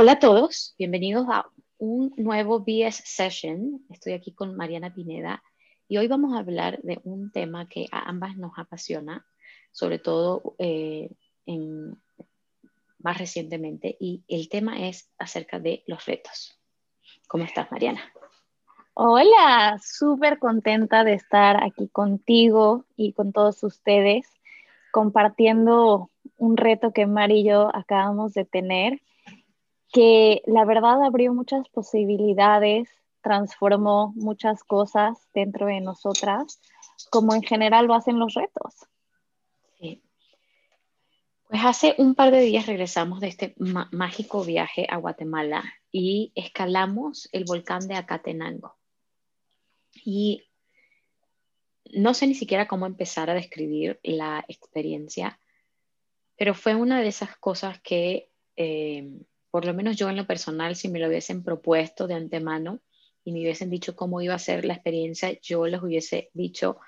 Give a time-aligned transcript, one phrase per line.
[0.00, 1.44] Hola a todos, bienvenidos a
[1.76, 3.84] un nuevo BS Session.
[3.90, 5.42] Estoy aquí con Mariana Pineda
[5.88, 9.26] y hoy vamos a hablar de un tema que a ambas nos apasiona,
[9.72, 11.10] sobre todo eh,
[12.98, 16.58] más recientemente, y el tema es acerca de los retos.
[17.28, 18.00] ¿Cómo estás, Mariana?
[18.94, 24.26] Hola, súper contenta de estar aquí contigo y con todos ustedes
[24.92, 29.02] compartiendo un reto que Mari y yo acabamos de tener
[29.92, 32.88] que la verdad abrió muchas posibilidades,
[33.22, 36.60] transformó muchas cosas dentro de nosotras,
[37.10, 38.74] como en general lo hacen los retos.
[39.78, 40.02] Sí.
[41.48, 43.54] Pues hace un par de días regresamos de este
[43.90, 48.76] mágico viaje a Guatemala y escalamos el volcán de Acatenango.
[50.04, 50.44] Y
[51.92, 55.40] no sé ni siquiera cómo empezar a describir la experiencia,
[56.36, 59.10] pero fue una de esas cosas que eh,
[59.50, 62.80] por lo menos yo en lo personal, si me lo hubiesen propuesto de antemano
[63.24, 66.78] y me hubiesen dicho cómo iba a ser la experiencia, yo les hubiese dicho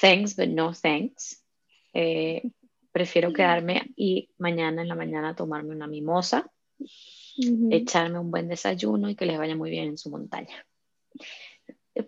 [0.00, 1.44] thanks, but no thanks.
[1.92, 2.42] Eh,
[2.90, 6.50] prefiero quedarme y mañana en la mañana tomarme una mimosa,
[7.70, 10.66] echarme un buen desayuno y que les vaya muy bien en su montaña.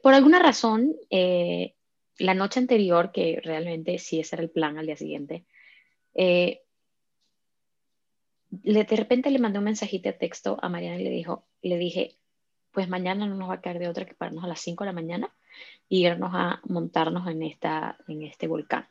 [0.03, 1.75] Por alguna razón, eh,
[2.19, 5.45] la noche anterior, que realmente sí ese era el plan al día siguiente,
[6.15, 6.63] eh,
[8.50, 12.16] de repente le mandé un mensajito de texto a Mariana y le, dijo, le dije,
[12.72, 14.91] pues mañana no nos va a caer de otra que pararnos a las 5 de
[14.91, 15.30] la mañana
[15.89, 18.86] y irnos a montarnos en, esta, en este volcán.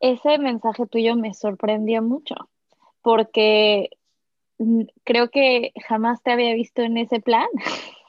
[0.00, 2.34] Ese mensaje tuyo me sorprendió mucho
[3.02, 3.90] porque
[4.58, 7.48] mm, creo que jamás te había visto en ese plan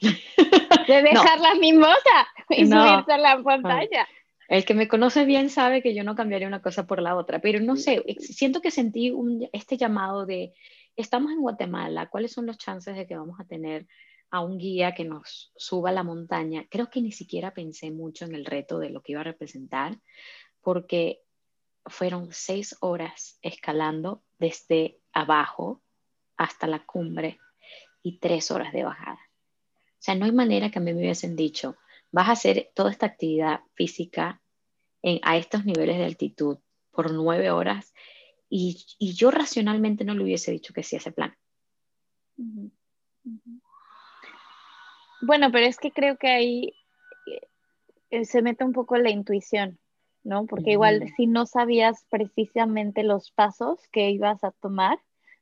[0.00, 4.08] de dejar la mimosa y subirse a la pantalla.
[4.52, 7.40] El que me conoce bien sabe que yo no cambiaría una cosa por la otra,
[7.40, 10.52] pero no sé, siento que sentí un, este llamado de,
[10.94, 13.86] estamos en Guatemala, ¿cuáles son los chances de que vamos a tener
[14.30, 16.66] a un guía que nos suba a la montaña?
[16.68, 19.98] Creo que ni siquiera pensé mucho en el reto de lo que iba a representar,
[20.60, 21.22] porque
[21.86, 25.80] fueron seis horas escalando desde abajo
[26.36, 27.38] hasta la cumbre
[28.02, 29.30] y tres horas de bajada.
[29.92, 31.78] O sea, no hay manera que a mí me hubiesen dicho,
[32.10, 34.41] vas a hacer toda esta actividad física
[35.02, 36.58] en, a estos niveles de altitud
[36.90, 37.92] por nueve horas
[38.54, 41.34] y, yo racionalmente no le hubiese dicho que sí a ese plan.
[45.22, 46.74] Bueno, pero es que creo que ahí
[48.10, 49.78] eh, se mete un poco la intuición,
[50.22, 50.44] ¿no?
[50.44, 54.98] Porque igual si no sabías precisamente los pasos que ibas a tomar,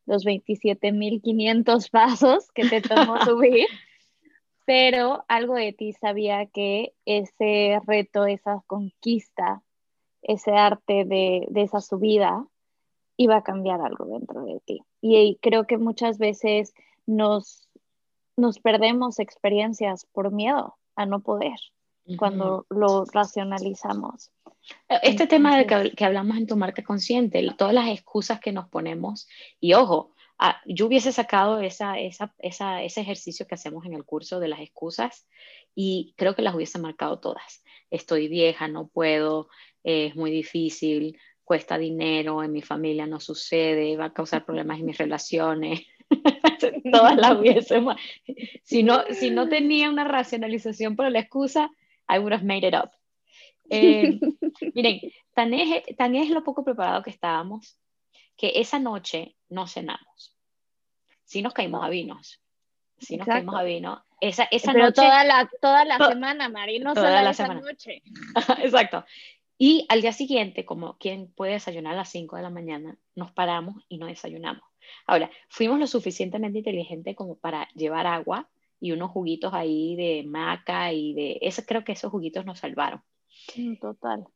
[0.06, 3.66] los 27.500 pasos que te tomó subir,
[4.64, 9.62] pero algo de ti sabía que ese reto, esa conquista,
[10.22, 12.46] ese arte de, de esa subida,
[13.16, 14.82] iba a cambiar algo dentro de ti.
[15.00, 16.72] Y creo que muchas veces
[17.06, 17.68] nos,
[18.36, 21.58] nos perdemos experiencias por miedo a no poder
[22.16, 24.30] cuando lo racionalizamos.
[24.88, 29.28] Este tema de que, hablamos en tu marca consciente, todas las excusas que nos ponemos,
[29.60, 30.12] y ojo,
[30.64, 34.60] yo hubiese sacado esa, esa, esa, ese ejercicio que hacemos en el curso de las
[34.60, 35.26] excusas
[35.74, 37.62] y creo que las hubiese marcado todas.
[37.90, 39.48] Estoy vieja, no puedo,
[39.82, 44.86] es muy difícil, cuesta dinero, en mi familia no sucede, va a causar problemas en
[44.86, 45.80] mis relaciones.
[46.92, 47.96] Todas las hubiésemos.
[48.62, 51.70] Si no, si no tenía una racionalización por la excusa,
[52.08, 52.90] I would have made it up.
[53.68, 54.18] Eh,
[54.74, 55.00] miren,
[55.34, 57.78] tan es, tan es lo poco preparado que estábamos
[58.40, 60.34] que esa noche no cenamos.
[61.24, 62.40] Sí nos caímos a vinos.
[62.98, 64.02] Sí nos caímos a vino.
[64.18, 68.02] Esa, esa Pero toda la, toda la semana, Mari, no solo la esa noche.
[68.64, 69.04] Exacto.
[69.58, 73.30] Y al día siguiente, como quien puede desayunar a las 5 de la mañana, nos
[73.30, 74.64] paramos y no desayunamos.
[75.06, 78.48] Ahora, fuimos lo suficientemente inteligentes como para llevar agua
[78.80, 81.38] y unos juguitos ahí de maca y de...
[81.42, 83.02] Eso, creo que esos juguitos nos salvaron.
[83.54, 84.26] Mm, total.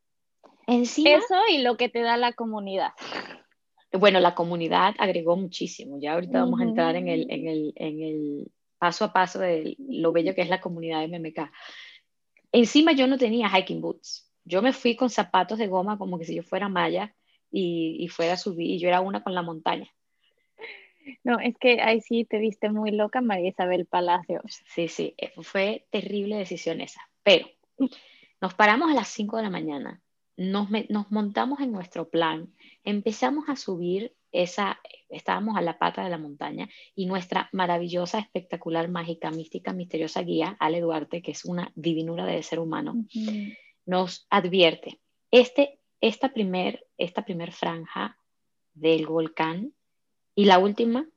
[0.67, 2.93] Eso y lo que te da la comunidad.
[3.99, 5.99] Bueno, la comunidad agregó muchísimo.
[6.01, 9.77] Ya ahorita vamos a entrar en el, en, el, en el paso a paso de
[9.79, 11.51] lo bello que es la comunidad de MMK.
[12.53, 16.25] Encima yo no tenía hiking boots yo me fui con zapatos de goma como que
[16.25, 17.15] si yo fuera maya
[17.51, 19.89] y, fuera a subir y yo era una con la montaña.
[21.23, 24.43] No, es que ahí sí te viste muy loca, María Isabel Palacio.
[24.67, 27.01] Sí, sí, eh, fue terrible decisión esa.
[27.23, 27.47] Pero
[28.41, 30.03] nos paramos a las 5 de la mañana,
[30.37, 32.53] nos, nos montamos en nuestro plan,
[32.85, 38.89] empezamos a subir esa, estábamos a la pata de la montaña y nuestra maravillosa, espectacular,
[38.89, 43.05] mágica, mística, misteriosa guía, Ale Duarte, que es una divinura de ser humano,
[43.87, 45.01] nos advierte,
[45.31, 48.19] este, esta primer, esta primer franja
[48.75, 49.73] del volcán
[50.35, 51.09] y la última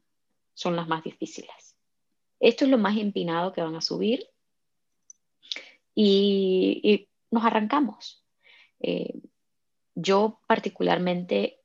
[0.53, 1.75] son las más difíciles.
[2.39, 4.27] Esto es lo más empinado que van a subir
[5.95, 8.23] y, nos arrancamos.
[8.79, 9.19] Eh,
[9.95, 11.56] yo particularmente,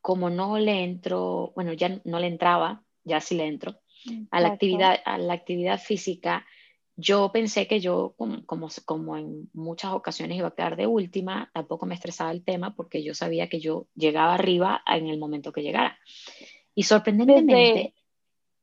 [0.00, 3.76] como no le entro, bueno, ya no le entraba, ya sí le entro,
[4.30, 6.44] a la, actividad, a la actividad física,
[6.96, 11.86] yo pensé que yo, como, como, en muchas ocasiones iba a quedar de última, tampoco
[11.86, 15.62] me estresaba el tema porque yo sabía que yo llegaba arriba en el momento que
[15.62, 15.98] llegara.
[16.74, 17.94] Y sorprendentemente...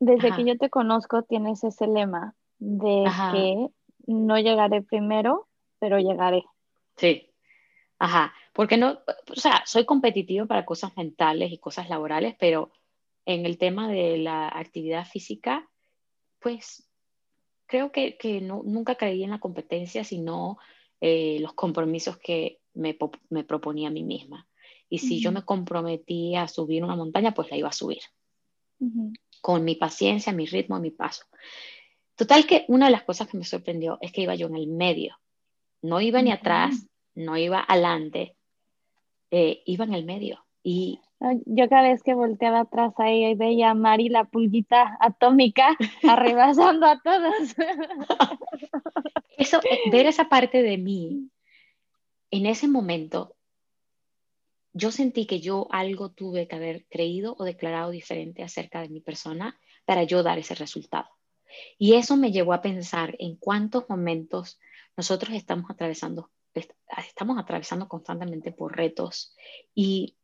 [0.01, 3.68] Desde, que yo te conozco tienes ese lema de que
[4.07, 6.45] no llegaré primero, pero llegaré.
[6.95, 7.28] Sí,
[7.99, 8.99] ajá, porque no,
[9.29, 12.71] o sea, soy competitivo para cosas mentales y cosas laborales, pero
[13.25, 15.69] en el tema de la actividad física,
[16.39, 16.89] pues
[17.67, 20.57] creo que, que no, nunca creí en la competencia, sino
[21.01, 22.97] eh, los compromisos que me,
[23.29, 24.47] me, proponía a mí misma.
[24.89, 28.01] Y si yo me comprometía a subir una montaña, pues la iba a subir.
[29.41, 31.25] Con mi paciencia, mi ritmo, mi paso.
[32.15, 34.67] Total que una de las cosas que me sorprendió es que iba yo en el
[34.67, 35.15] medio.
[35.83, 38.35] No iba ni atrás, no iba adelante,
[39.31, 40.45] eh, iba en el medio.
[40.63, 41.00] Y
[41.45, 45.75] yo cada vez que volteaba atrás ahí y veía a Mari la pulguita atómica
[46.07, 47.56] arrebasando a todos.
[49.38, 51.29] Eso, eh, ver esa parte de mí,
[52.31, 53.35] en ese momento,
[54.73, 59.01] yo sentí que yo algo tuve que haber creído o declarado diferente acerca de mi
[59.01, 61.09] persona para yo dar ese resultado.
[61.77, 64.59] Y eso me llevó a pensar en cuántos momentos
[64.95, 66.29] nosotros estamos atravesando,
[66.97, 69.35] estamos atravesando constantemente por retos
[69.73, 70.15] y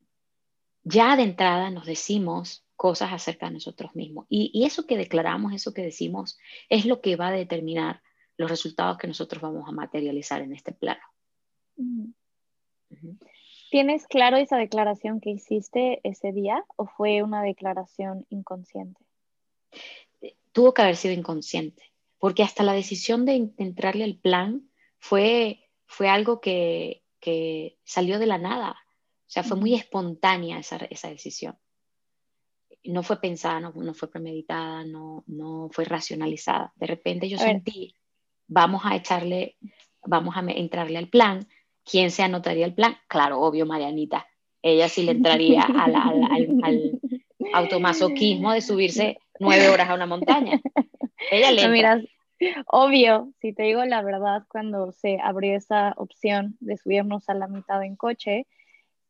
[0.84, 4.26] ya de entrada nos decimos cosas acerca de nosotros mismos.
[4.30, 6.38] Y, eso que declaramos, eso que decimos,
[6.70, 8.02] es lo que va a determinar
[8.38, 11.02] los resultados que nosotros vamos a materializar en este plano.
[13.72, 19.02] ¿Tienes claro esa declaración que hiciste ese día o fue una declaración inconsciente?
[20.52, 21.84] Tuvo que haber sido inconsciente,
[22.20, 25.65] porque hasta la decisión de entrarle al plan fue,
[25.96, 28.72] fue algo que, que salió de la nada.
[28.72, 31.58] O sea, fue muy espontánea esa, esa decisión.
[32.84, 36.74] No fue pensada, no, no, fue premeditada, no, no fue racionalizada.
[36.76, 37.96] De repente yo sentí,
[38.46, 39.56] vamos a echarle,
[40.06, 41.48] vamos a entrarle al plan.
[41.90, 42.98] ¿Quién se anotaría el plan?
[43.08, 44.28] Claro, obvio, Marianita.
[44.62, 46.24] Ella sí le entraría al, al,
[46.62, 47.00] al,
[47.54, 50.60] automasoquismo de subirse nueve horas a una montaña.
[51.32, 52.02] Ella le entra.
[52.68, 57.48] Obvio, si te digo la verdad, cuando se abrió esa opción de subirnos a la
[57.48, 58.48] mitad en coche,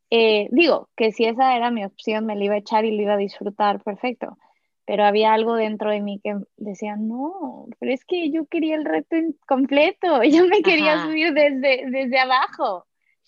[0.10, 3.02] eh, digo que si esa era mi opción, me la iba a echar y lo
[3.02, 4.38] iba a disfrutar perfecto.
[4.86, 8.86] Pero había algo dentro de mí que decía, no, pero es que yo quería el
[8.86, 9.16] reto
[9.48, 12.86] completo, yo me quería subir desde, desde abajo,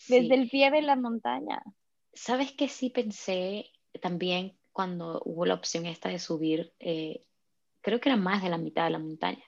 [0.08, 1.64] desde el pie de la montaña.
[2.14, 3.72] ¿Sabes que sí pensé
[4.02, 6.74] también cuando hubo la opción esta de subir?
[6.80, 7.24] Eh,
[7.82, 9.44] creo que era más de la mitad de la montaña.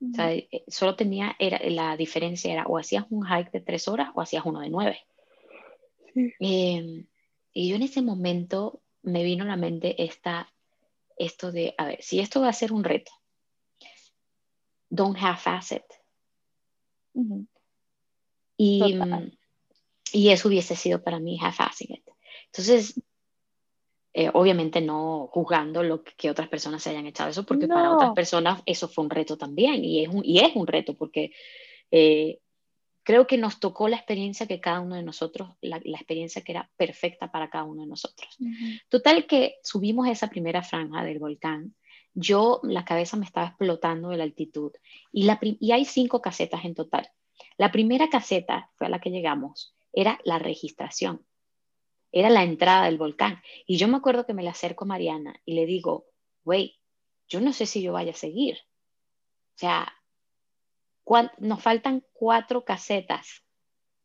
[0.00, 3.88] O sea, eh, solo tenía, era, la diferencia era o hacías un hike de tres
[3.88, 5.06] horas o hacías uno de nueve.
[6.14, 7.06] Em,
[7.52, 10.52] y yo en ese momento me vino a la mente esta,
[11.16, 13.12] esto de, a ver, si esto va a ser un reto,
[14.88, 15.82] don't half-ass it.
[18.56, 18.94] y,
[20.12, 22.04] y, eso hubiese sido para mí half-assing it.
[22.46, 23.00] Entonces,
[24.16, 28.12] eh, obviamente no juzgando lo que, otras personas se hayan echado eso, porque para otras
[28.12, 31.32] personas eso fue un reto también, y es un, y es un reto, porque
[31.90, 32.38] eh,
[33.02, 36.70] creo que nos tocó la experiencia que cada uno de nosotros, la, experiencia que era
[36.76, 38.38] perfecta para cada uno de nosotros.
[38.88, 41.74] Total que subimos esa primera franja del volcán,
[42.14, 44.70] yo la cabeza me estaba explotando de la altitud
[45.10, 47.10] y, la, y hay cinco casetas en total.
[47.58, 51.24] La primera caseta fue a la que llegamos, era la registración,
[52.14, 53.42] era la entrada del volcán.
[53.66, 56.06] Y yo me acuerdo que me le acerco a Mariana y le digo,
[56.44, 56.78] güey,
[57.28, 58.56] yo no sé si yo vaya a seguir.
[59.56, 59.92] O sea,
[61.38, 63.42] nos faltan cuatro casetas.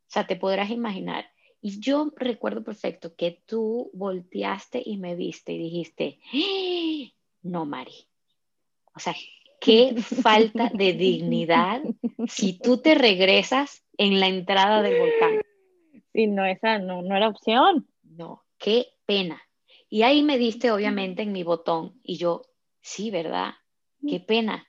[0.08, 1.30] O sea, te podrás imaginar.
[1.62, 7.14] Y yo recuerdo perfecto que tú volteaste y me viste y dijiste, ¡Ah!
[7.44, 8.08] no, Mari.
[8.96, 9.14] O sea,
[9.62, 11.84] qué falta de dignidad
[12.28, 15.42] si tú te regresas en la entrada del volcán.
[16.12, 17.88] Sí, no, esa no, no era opción.
[18.20, 19.42] No, qué pena.
[19.90, 22.02] Y ahí me diste, obviamente, en mi botón.
[22.04, 22.42] Y yo,
[22.82, 23.54] sí, ¿verdad?
[24.06, 24.68] Qué pena.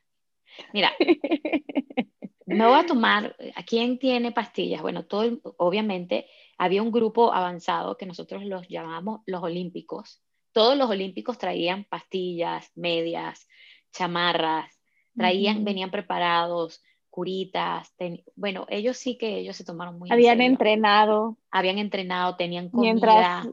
[0.73, 0.92] Mira,
[2.47, 4.83] me voy a tomar, ¿a quién tiene pastillas?
[4.83, 6.28] Bueno, todo, obviamente
[6.59, 10.23] había un grupo avanzado que nosotros los llamamos los olímpicos.
[10.52, 13.49] Todos los olímpicos traían pastillas, medias,
[13.92, 14.80] chamarras,
[15.16, 17.93] traían, venían preparados, curitas,
[18.37, 21.37] bueno, ellos sí que ellos se tomaron muy Habían entrenado.
[21.50, 23.45] Habían entrenado, tenían comida.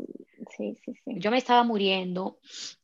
[0.56, 1.16] Sí, sí, sí.
[1.18, 2.40] Yo me estaba muriendo.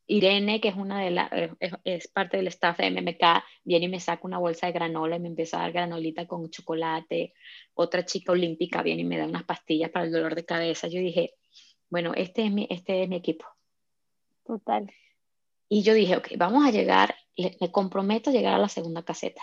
[0.05, 1.51] Irene, que es una de las, eh,
[1.85, 5.19] es, parte del staff de MMK, viene y me saca una bolsa de granola y
[5.19, 7.33] me empieza a dar granolita con chocolate.
[7.73, 10.87] Otra chica olímpica viene y me da unas pastillas para el dolor de cabeza.
[10.87, 11.35] Yo dije,
[11.89, 13.45] bueno, este es mi, este es mi equipo.
[14.45, 14.91] Total.
[15.69, 19.41] Y yo dije, ok, vamos a llegar, me comprometo a llegar a la segunda caseta.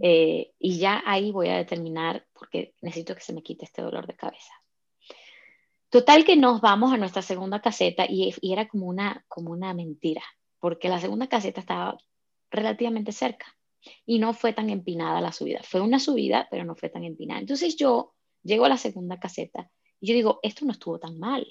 [0.00, 4.06] Eh, y ya ahí voy a determinar, porque necesito que se me quite este dolor
[4.06, 4.52] de cabeza.
[5.94, 10.22] Total que nos vamos a nuestra segunda caseta y, era como una, como una mentira,
[10.58, 11.96] porque la segunda caseta estaba
[12.50, 13.46] relativamente cerca
[14.04, 15.60] y no fue tan empinada la subida.
[15.62, 17.40] Fue una subida, pero no fue tan empinada.
[17.40, 21.46] Entonces yo llego a la segunda caseta y yo digo, esto no estuvo tan mal.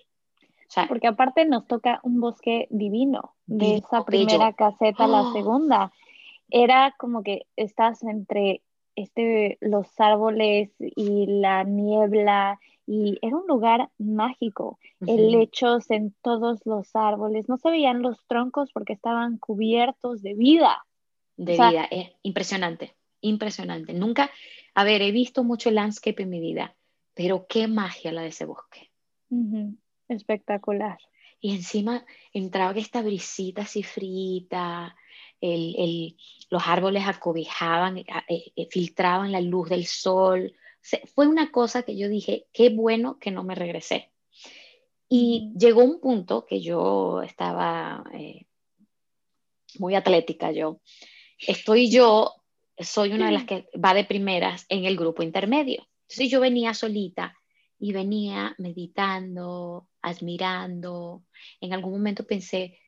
[0.67, 5.22] O sea, porque aparte nos toca un bosque divino de esa primera caseta a la
[5.22, 5.32] ¡Oh!
[5.34, 5.93] segunda.
[6.50, 8.62] Era como que estás entre
[8.96, 14.78] este, los árboles y la niebla y era un lugar mágico.
[15.06, 20.86] Helechos en todos los árboles, no se veían los troncos porque estaban cubiertos de vida.
[21.38, 23.94] De vida, es impresionante, impresionante.
[23.94, 24.30] Nunca,
[24.76, 26.76] a ver, he visto mucho landscape en mi vida,
[27.14, 28.92] pero qué magia la de ese bosque.
[30.08, 30.98] Espectacular.
[31.40, 34.96] Y encima entraba esta brisita así frita,
[36.50, 40.54] los árboles acobijaban, eh, eh, filtraban la luz del sol,
[41.14, 44.12] fue una cosa que yo dije, qué bueno que no me regresé.
[45.10, 48.46] Y llegó un punto que yo estaba eh,
[49.80, 50.82] muy atlética, yo.
[51.38, 52.34] Estoy yo,
[52.78, 55.88] soy una de las que va de primeras en el grupo intermedio.
[56.04, 57.38] Entonces yo venía solita
[57.80, 61.24] y venía meditando, admirando.
[61.62, 62.80] En algún momento pensé,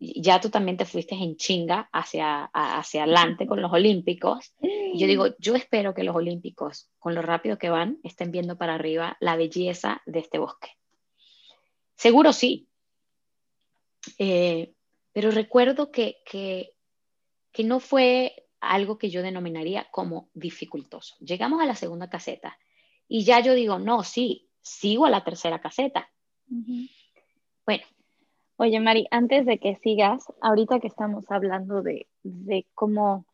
[0.00, 4.54] ya tú también te fuiste en chinga hacia, hacia adelante con los olímpicos.
[4.60, 8.56] Y yo digo, yo espero que los olímpicos, con lo rápido que van, estén viendo
[8.56, 10.70] para arriba la belleza de este bosque.
[11.96, 12.66] Seguro sí.
[14.18, 14.72] Eh,
[15.12, 16.72] pero recuerdo que, que,
[17.52, 21.16] que no fue algo que yo denominaría como dificultoso.
[21.20, 22.58] Llegamos a la segunda caseta
[23.06, 26.10] y ya yo digo, no, sí, sigo a la tercera caseta.
[27.66, 27.84] Bueno,
[28.62, 32.06] Oye, Mari, antes de que sigas, ahorita que estamos hablando de,
[32.74, 33.24] cómo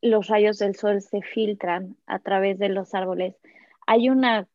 [0.00, 3.34] los rayos del sol se filtran a través de los árboles,
[3.88, 4.46] hay una,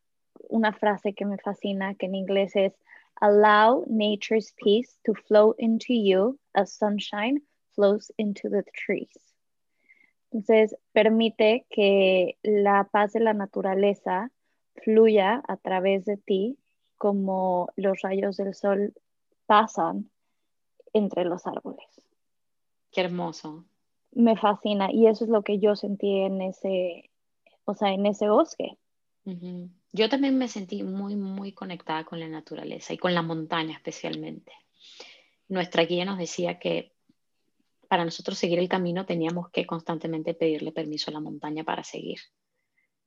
[0.48, 2.74] una frase que me fascina que en inglés es
[3.20, 7.44] Allow nature's peace to flow into you as sunshine
[7.76, 9.12] flows into the trees.
[10.32, 14.32] Entonces, permite que la paz de la naturaleza
[14.86, 16.58] fluya a través de ti
[16.98, 18.94] como los rayos del sol
[19.46, 20.10] pasan
[20.94, 21.86] entre los árboles.
[22.92, 23.66] Qué hermoso.
[24.12, 27.10] Me fascina y eso es lo que yo sentí en ese,
[27.66, 28.78] o sea, en ese bosque.
[29.94, 34.52] Yo también me sentí muy, muy conectada con la naturaleza y con la montaña especialmente.
[35.48, 36.94] Nuestra guía nos decía que
[37.88, 42.20] para nosotros seguir el camino teníamos que constantemente pedirle permiso a la montaña para seguir.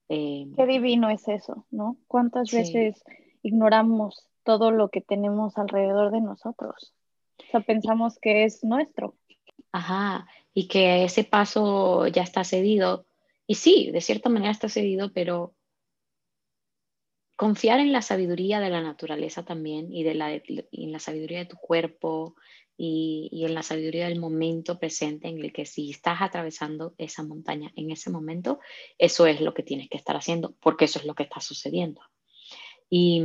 [0.09, 1.97] Eh, Qué divino es eso, ¿no?
[2.07, 3.03] ¿Cuántas veces
[3.43, 6.95] ignoramos todo lo que tenemos alrededor de nosotros.
[7.39, 9.17] O sea, pensamos que es nuestro.
[9.73, 13.07] Ajá, y que ese paso ya está cedido.
[13.47, 15.55] Y sí, de cierta manera está cedido, pero
[17.37, 21.47] confiar en la sabiduría de la naturaleza también y, de la, en la sabiduría de
[21.47, 22.35] tu cuerpo
[22.77, 27.23] y, y, en la sabiduría del momento presente en el que si estás atravesando esa
[27.23, 28.59] montaña en ese momento,
[28.97, 32.01] eso es lo que tienes que estar haciendo porque eso es lo que está sucediendo.
[32.89, 33.23] Y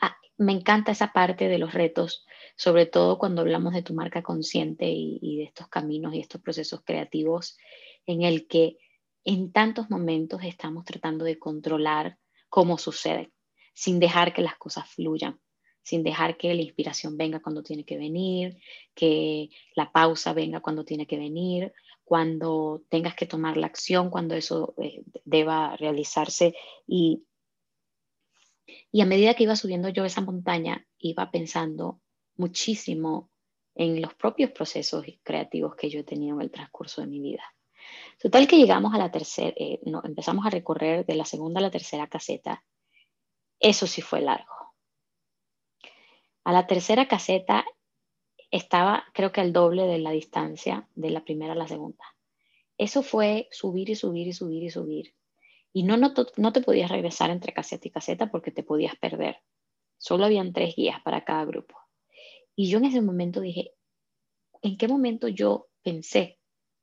[0.00, 2.24] ah, me encanta esa parte de los retos,
[2.56, 6.82] sobre todo cuando hablamos de tu marca consciente y, de estos caminos y estos procesos
[6.82, 7.58] creativos
[8.06, 8.78] en el que
[9.24, 12.18] en tantos momentos estamos tratando de controlar
[12.48, 13.32] cómo sucede,
[13.74, 15.38] sin dejar que las cosas fluyan,
[15.82, 18.58] sin dejar que la inspiración venga cuando tiene que venir,
[18.94, 24.34] que la pausa venga cuando tiene que venir, cuando tengas que tomar la acción, cuando
[24.34, 26.54] eso eh, deba realizarse
[26.86, 27.24] y
[28.92, 32.00] y a medida que iba subiendo yo esa montaña, iba pensando
[32.36, 33.30] muchísimo
[33.74, 37.44] en los propios procesos creativos que yo he tenido en el transcurso de mi vida.
[38.20, 41.62] Total que llegamos a la tercera, eh, no, empezamos a recorrer de la segunda a
[41.62, 42.64] la tercera caseta.
[43.58, 44.74] Eso sí fue largo.
[46.44, 47.64] A la tercera caseta
[48.50, 52.04] estaba creo que el doble de la distancia de la primera a la segunda.
[52.76, 55.14] Eso fue subir y subir y subir y subir.
[55.72, 59.36] Y no, no, no te podías regresar entre caseta y caseta porque te podías perder.
[59.98, 61.76] Solo habían tres guías para cada grupo.
[62.56, 63.72] Y yo en ese momento dije,
[64.62, 66.38] ¿en qué momento yo pensé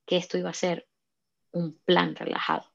[0.06, 0.88] que esto iba a ser
[1.52, 2.66] un plan relajado?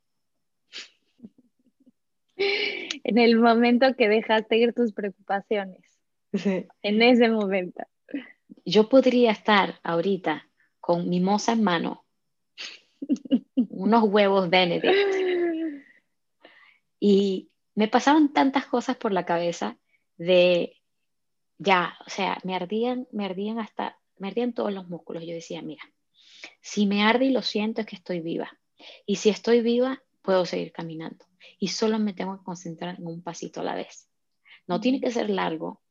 [3.05, 5.81] en el momento que dejaste ir tus preocupaciones.
[6.83, 7.83] En ese momento.
[8.65, 10.49] Yo podría estar ahorita
[10.81, 12.05] con mi moza en mano,
[13.69, 15.42] unos huevos Benedict.
[17.05, 19.77] Y me pasaban tantas cosas por la cabeza
[20.19, 20.77] de
[21.59, 25.25] ya, o sea, me ardían, me ardían hasta, me ardían todos los músculos.
[25.25, 25.83] Yo decía, mira,
[26.61, 28.57] si me arde y lo siento es que estoy viva.
[29.05, 31.27] Y si estoy viva, puedo seguir caminando.
[31.59, 34.09] Y solo me tengo que concentrar en un pasito a la vez.
[34.69, 35.83] No tiene que ser largo,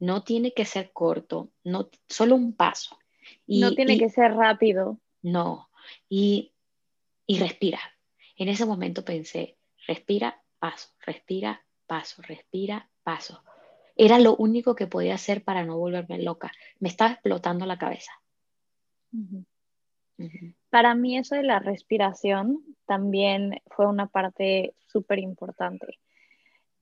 [0.00, 2.98] no tiene que ser corto, no, solo un paso.
[3.46, 4.98] Y, no tiene que ser rápido.
[5.22, 5.70] No,
[6.08, 6.54] y,
[7.24, 7.78] y respira.
[8.34, 9.59] En ese momento pensé,
[9.90, 13.42] respira, paso, respira, paso, respira, paso.
[13.96, 16.52] Era lo único que podía hacer para no volverme loca.
[16.78, 18.12] Me estaba explotando la cabeza.
[20.70, 25.98] Para mí eso de la respiración también fue una parte súper importante.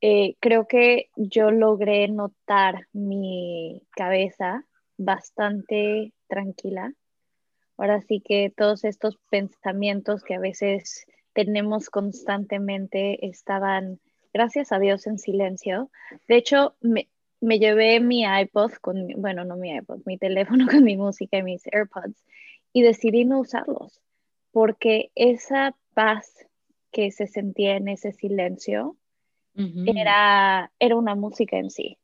[0.02, 4.66] Eh, creo que yo logré notar mi cabeza
[4.98, 6.92] bastante tranquila.
[7.78, 11.06] Ahora sí que todos estos pensamientos que a veces
[11.38, 14.00] tenemos constantemente estaban,
[14.34, 15.88] gracias a Dios, en silencio.
[16.26, 17.06] De hecho, me,
[17.40, 21.44] me llevé mi iPod con, bueno, no mi iPod, mi teléfono con mi música y
[21.44, 22.24] mis AirPods
[22.72, 24.02] y decidí no usarlos
[24.50, 26.44] porque esa paz
[26.90, 28.96] que se sentía en ese silencio
[29.86, 31.98] era, era una música en sí.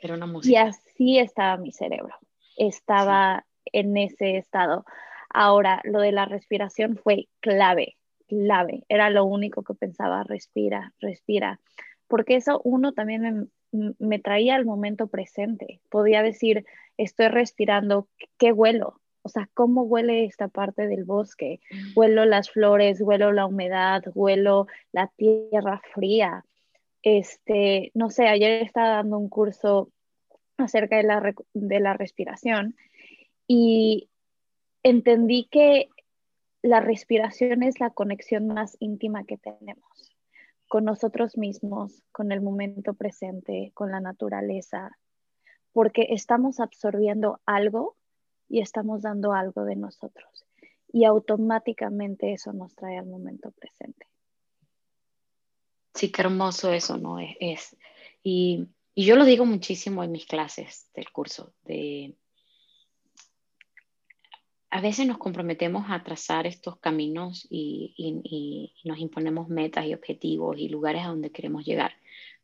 [0.00, 0.50] Era una música.
[0.50, 2.14] Y así estaba mi cerebro,
[2.56, 4.86] estaba en ese estado.
[5.28, 7.98] Ahora, lo de la respiración fue clave,
[8.28, 8.84] clave.
[8.88, 11.60] Era lo único que pensaba, respira, respira.
[12.06, 15.80] Porque eso uno también me, me traía al momento presente.
[15.90, 16.64] Podía decir,
[16.96, 18.08] estoy respirando,
[18.38, 19.00] ¿qué huelo?
[19.22, 21.60] O sea, ¿cómo huele esta parte del bosque?
[21.94, 26.44] Huelo las flores, huelo la humedad, huelo la tierra fría.
[27.02, 29.90] Este, no sé, ayer estaba dando un curso
[30.56, 32.74] acerca de la, de la respiración
[33.46, 34.08] y
[34.82, 35.88] entendí que
[36.62, 40.18] la respiración es la conexión más íntima que tenemos
[40.68, 44.96] con nosotros mismos, con el momento presente, con la naturaleza,
[45.72, 47.96] porque estamos absorbiendo algo
[48.48, 50.46] y estamos dando algo de nosotros.
[50.92, 54.06] Y automáticamente eso nos trae al momento presente.
[55.94, 57.18] Sí, qué hermoso eso, ¿no?
[57.18, 57.76] Es,
[58.22, 62.16] y, yo lo digo muchísimo en mis clases del curso, de
[64.70, 70.58] a veces nos comprometemos a trazar estos caminos y, y, nos imponemos metas y objetivos
[70.58, 71.92] y lugares a donde queremos llegar,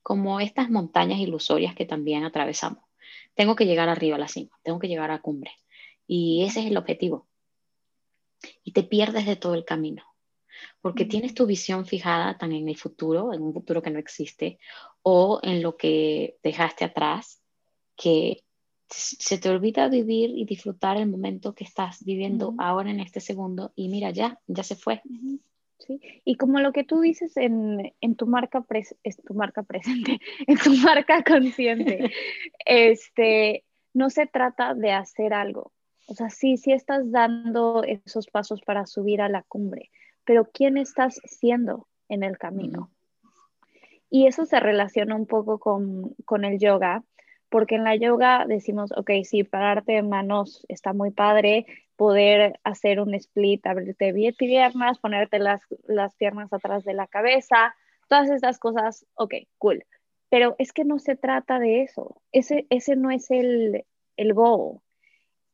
[0.03, 2.83] como estas montañas ilusorias que también atravesamos.
[3.35, 5.53] Tengo que llegar arriba a la cima, tengo que llegar a cumbre.
[6.07, 7.27] Y ese es el objetivo.
[8.63, 10.05] Y te pierdes de todo el camino,
[10.81, 14.59] porque tienes tu visión fijada tan en el futuro, en un futuro que no existe,
[15.03, 17.43] o en lo que dejaste atrás,
[17.97, 18.44] que
[18.95, 23.73] se te olvida vivir y disfrutar el momento que estás viviendo ahora en este segundo
[23.75, 25.03] y mira, ya, ya se fue.
[25.79, 26.01] Sí.
[26.25, 28.65] Y como lo que tú dices en, tu marca
[29.03, 32.11] es tu marca presente, en tu marca consciente,
[32.65, 35.73] este, no se trata de hacer algo,
[36.07, 39.91] o sea, sí, sí estás dando esos pasos para subir a la cumbre,
[40.25, 42.91] pero ¿quién estás siendo en el camino?
[44.11, 47.03] Y eso se relaciona un poco con, el yoga,
[47.55, 52.99] porque en la yoga decimos, ok, sí, pararte de manos está muy padre, poder hacer
[52.99, 57.77] un split, abrirte bien piernas, ponerte las, las piernas atrás de la cabeza,
[58.09, 59.85] todas estas cosas, ok, cool.
[60.31, 63.85] Pero es que no se trata de eso, ese, ese no es el,
[64.17, 64.81] el goal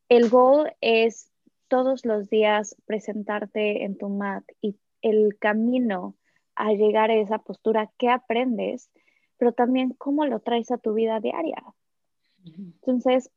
[0.09, 1.31] el goal es
[1.69, 6.17] todos los días presentarte en tu mat y el camino
[6.55, 8.91] a llegar a esa postura que aprendes,
[9.37, 11.63] pero también cómo lo traes a tu vida diaria.
[12.45, 13.31] Entonces,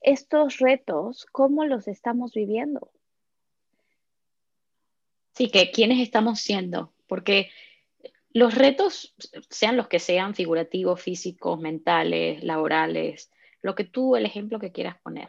[0.00, 2.90] estos retos, ¿cómo los estamos viviendo?
[5.34, 7.50] Sí, que quiénes estamos siendo, porque
[8.34, 9.14] los retos,
[9.50, 14.98] sean los que sean, figurativos, físicos, mentales, laborales, lo que tú, el ejemplo que quieras
[15.02, 15.28] poner.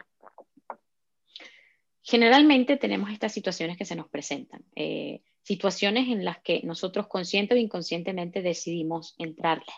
[2.02, 7.54] Generalmente tenemos estas situaciones que se nos presentan, eh, situaciones en las que nosotros consciente
[7.54, 9.72] o inconscientemente decidimos entrarle,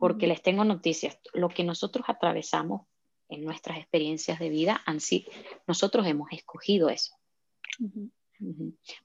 [0.00, 2.86] porque les tengo noticias, lo que nosotros atravesamos
[3.28, 5.26] en nuestras experiencias de vida, sí,
[5.66, 7.14] nosotros hemos escogido eso.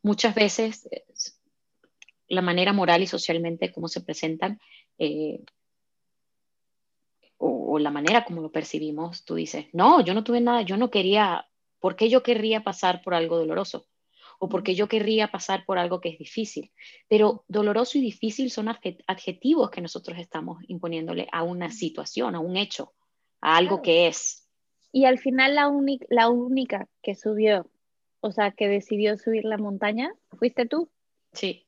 [0.01, 1.05] Muchas veces eh,
[2.29, 4.59] la manera moral y socialmente como se presentan
[4.97, 5.43] eh,
[7.37, 10.89] o, la manera como lo percibimos, tú dices, no, yo no tuve nada, yo no
[10.89, 11.45] quería,
[11.79, 13.85] ¿por qué yo querría pasar por algo doloroso?
[14.39, 16.71] O porque yo querría pasar por algo que es difícil.
[17.07, 22.57] Pero doloroso y difícil son adjetivos que nosotros estamos imponiéndole a una situación, a un
[22.57, 22.93] hecho,
[23.41, 24.49] a algo que es.
[24.91, 25.71] Y al final la,
[26.09, 27.69] la única que subió,
[28.21, 30.89] o sea, que decidió subir la montaña, fuiste tú.
[31.33, 31.67] Sí.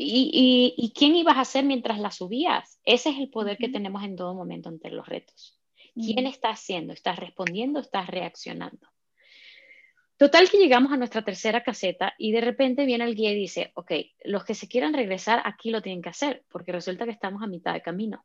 [0.00, 2.80] ¿Y, y, quién ibas a hacer mientras la subías?
[2.84, 5.60] Ese es el poder que tenemos en todo momento ante los retos.
[5.94, 6.92] ¿Quién está haciendo?
[6.92, 7.80] ¿Estás respondiendo?
[7.80, 8.86] ¿Estás reaccionando?
[10.18, 13.70] Total que llegamos a nuestra tercera caseta y de repente viene el guía y dice,
[13.74, 13.92] ok,
[14.24, 17.46] los que se quieran regresar aquí lo tienen que hacer, porque resulta que estamos a
[17.46, 18.24] mitad de camino.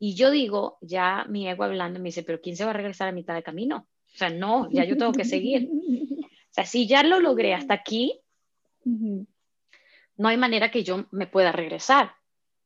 [0.00, 3.06] Y yo digo, ya mi ego hablando me dice, pero ¿quién se va a regresar
[3.06, 3.86] a mitad de camino?
[4.14, 5.70] O sea, no, ya yo tengo que seguir.
[5.70, 8.20] O sea, si ya lo logré hasta aquí,
[8.84, 12.14] no hay manera que yo me pueda regresar.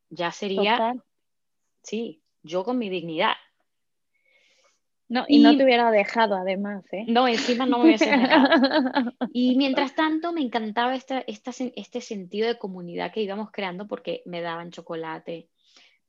[0.08, 0.94] Ya sería,
[1.82, 3.34] sí, yo con mi dignidad.
[5.10, 7.04] No, y, no te hubiera dejado además, ¿eh?
[7.08, 8.46] No, encima no me hubiese dejado.
[9.32, 14.40] Y mientras tanto me encantaba esta, este sentido de comunidad que íbamos creando porque me
[14.40, 15.48] daban chocolate,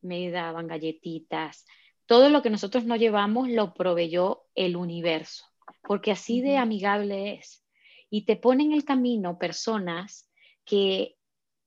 [0.01, 1.65] me daban galletitas.
[2.05, 5.45] Todo lo que nosotros no llevamos lo proveyó el universo,
[5.81, 7.65] porque así de amigable es.
[8.11, 10.29] Y te pone en el camino personas
[10.63, 11.15] que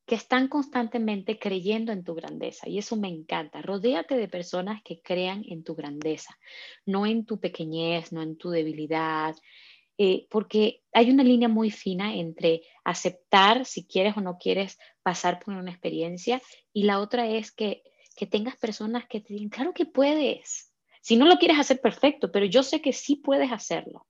[0.06, 2.68] que están constantemente creyendo en tu grandeza.
[2.68, 3.62] Y eso me encanta.
[3.62, 6.38] Rodéate de personas que crean en tu grandeza,
[6.84, 9.34] no en tu pequeñez, no en tu debilidad,
[9.96, 15.38] eh, porque hay una línea muy fina entre aceptar si quieres o no quieres pasar
[15.38, 17.82] por una experiencia y la otra es que,
[18.16, 20.72] que tengas personas que te digan, claro que puedes.
[21.00, 24.06] Si no lo quieres hacer perfecto, pero yo sé que sí puedes hacerlo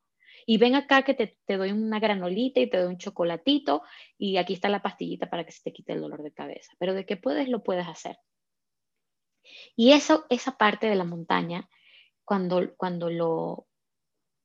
[0.47, 3.83] y ven acá que te, doy una granolita y te doy un chocolatito
[4.19, 6.73] y aquí está la pastillita para que se te quite el dolor de cabeza.
[6.79, 8.19] Pero de que puedes, lo puedes hacer.
[9.77, 11.69] Y eso, esa parte de la montaña,
[12.25, 13.67] cuando, cuando, lo,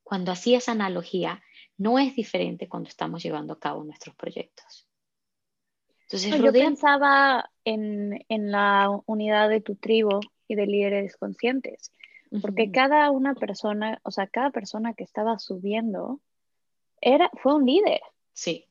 [0.03, 1.41] cuando hacía esa analogía,
[1.77, 4.87] no es diferente cuando estamos llevando a cabo nuestros proyectos.
[6.01, 11.93] Entonces, Yo pensaba en, en la unidad de tu tribu y de líderes conscientes
[12.41, 16.19] porque cada una persona, o sea, cada persona que estaba subiendo
[17.01, 18.01] era, fue un líder.
[18.33, 18.65] Sí.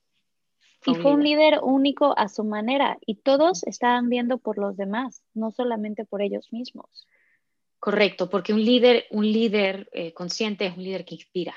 [0.87, 5.23] y fue un líder único a su manera y todos estaban viendo por los demás,
[5.35, 7.07] no solamente por ellos mismos.
[7.81, 11.55] Correcto, porque un líder, un líder eh, consciente es un líder que inspira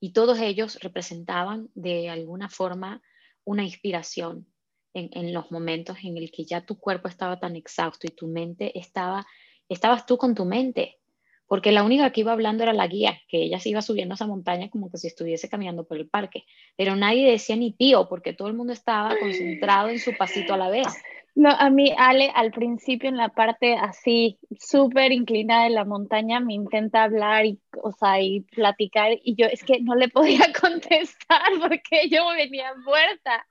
[0.00, 3.02] y todos ellos representaban de alguna forma
[3.44, 4.46] una inspiración
[4.92, 8.26] en, en los momentos en el que ya tu cuerpo estaba tan exhausto y tu
[8.26, 9.26] mente estaba,
[9.68, 10.98] estabas tú con tu mente
[11.46, 14.26] porque la única que iba hablando era la guía, que ella se iba subiendo esa
[14.26, 16.44] montaña como que si estuviese caminando por el parque,
[16.76, 20.58] pero nadie decía ni pío, porque todo el mundo estaba concentrado en su pasito a
[20.58, 20.88] la vez.
[21.36, 26.40] No, a mí Ale al principio en la parte así súper inclinada de la montaña
[26.40, 30.40] me intenta hablar y, o sea, y platicar y yo es que no le podía
[30.60, 33.46] contestar porque yo venía muerta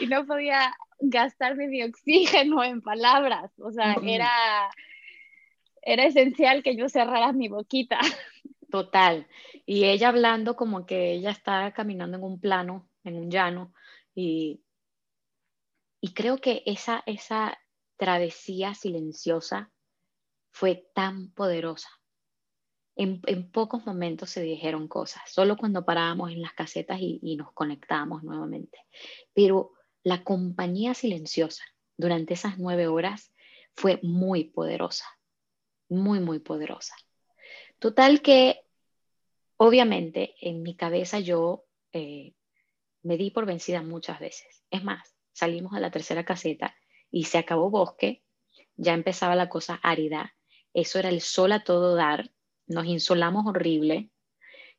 [0.00, 4.30] y no podía gastarme mi oxígeno en palabras, o sea, era
[5.86, 7.98] era esencial que yo cerrara mi boquita.
[8.70, 9.26] Total.
[9.64, 13.72] Y ella hablando como que ella está caminando en un plano, en un llano,
[14.14, 14.60] y,
[16.00, 17.56] y creo que esa, esa
[17.96, 19.70] travesía silenciosa
[20.50, 21.88] fue tan poderosa.
[22.96, 27.36] En, en, pocos momentos se dijeron cosas, solo cuando parábamos en las casetas y, y
[27.36, 28.78] nos conectábamos nuevamente.
[29.34, 29.72] Pero
[30.02, 31.62] la compañía silenciosa
[31.96, 33.32] durante esas nueve horas
[33.74, 35.04] fue muy poderosa
[35.88, 36.94] muy, muy poderosa.
[37.78, 38.64] Total que,
[39.56, 42.34] obviamente, en mi cabeza yo eh,
[43.02, 44.64] me di por vencida muchas veces.
[44.70, 46.74] Es más, salimos a la tercera caseta
[47.10, 48.22] y se acabó bosque,
[48.76, 50.34] ya empezaba la cosa árida,
[50.74, 52.30] eso era el sol a todo dar,
[52.66, 54.10] nos insolamos horrible.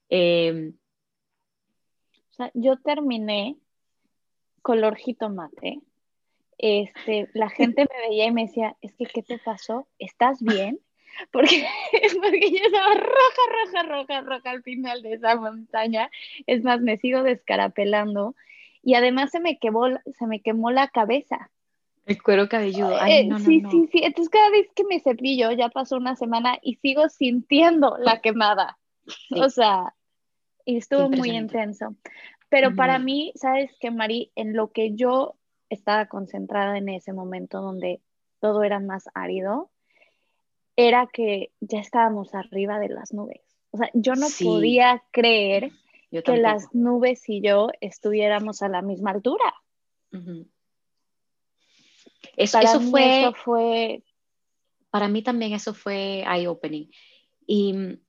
[0.10, 0.78] Em,
[2.54, 3.58] yo terminé
[4.62, 5.82] color jitomate.
[6.58, 9.88] Este, la gente me veía y me decía, es que, ¿qué te pasó?
[9.98, 10.80] ¿Estás bien?
[11.32, 11.66] Porque,
[12.22, 16.10] porque yo estaba roja, roja, roja, roja al final de esa montaña.
[16.46, 18.36] Es más, me sigo descarapelando
[18.82, 21.52] y además se me quemó, se me quemó la cabeza.
[22.06, 22.98] El cuero cabelludo.
[23.06, 24.02] Eh, sí, sí, sí.
[24.02, 28.78] Entonces cada vez que me cepillo, ya pasó una semana y sigo sintiendo la quemada.
[29.32, 29.94] O sea,
[30.64, 31.96] y estuvo muy intenso.
[32.50, 34.32] Pero para mí, ¿sabes qué, Mari?
[34.36, 35.36] En lo que yo
[35.70, 38.02] estaba concentrada en ese momento donde
[38.40, 39.70] todo era más árido,
[40.78, 43.42] era que ya estábamos arriba de las nubes.
[43.72, 45.72] O sea, yo no podía creer
[46.12, 49.54] que las nubes y yo estuviéramos a la misma altura.
[52.38, 54.04] eso, fue, eso fue...
[54.92, 56.90] Para mí también eso fue eye-opening.
[57.46, 58.00] Y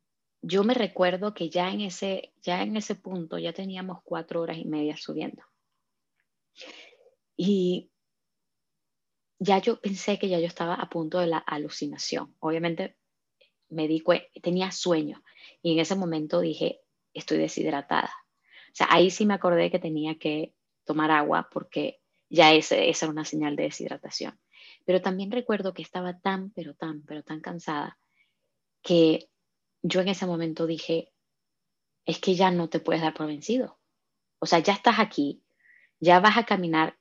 [0.42, 4.59] yo me recuerdo que ya en ese, ya en ese punto ya teníamos cuatro horas
[4.59, 5.42] y media subiendo.
[7.35, 7.90] Y
[9.38, 12.35] ya yo pensé que ya yo estaba a punto de la alucinación.
[12.40, 12.96] Obviamente
[13.68, 14.03] me di
[14.42, 15.22] tenía sueño
[15.62, 16.81] y en ese momento dije,
[17.12, 18.12] estoy deshidratada.
[18.72, 23.07] O sea, ahí sí me acordé que tenía que tomar agua porque ya ese, esa
[23.07, 24.38] era una señal de deshidratación.
[24.85, 27.98] Pero también recuerdo que estaba tan, pero tan, pero tan cansada
[28.83, 29.29] que
[29.83, 31.12] yo en ese momento dije,
[32.07, 33.79] es que ya no te puedes dar por vencido.
[34.38, 35.42] O sea, ya estás aquí,
[36.01, 36.98] ya vas a caminar.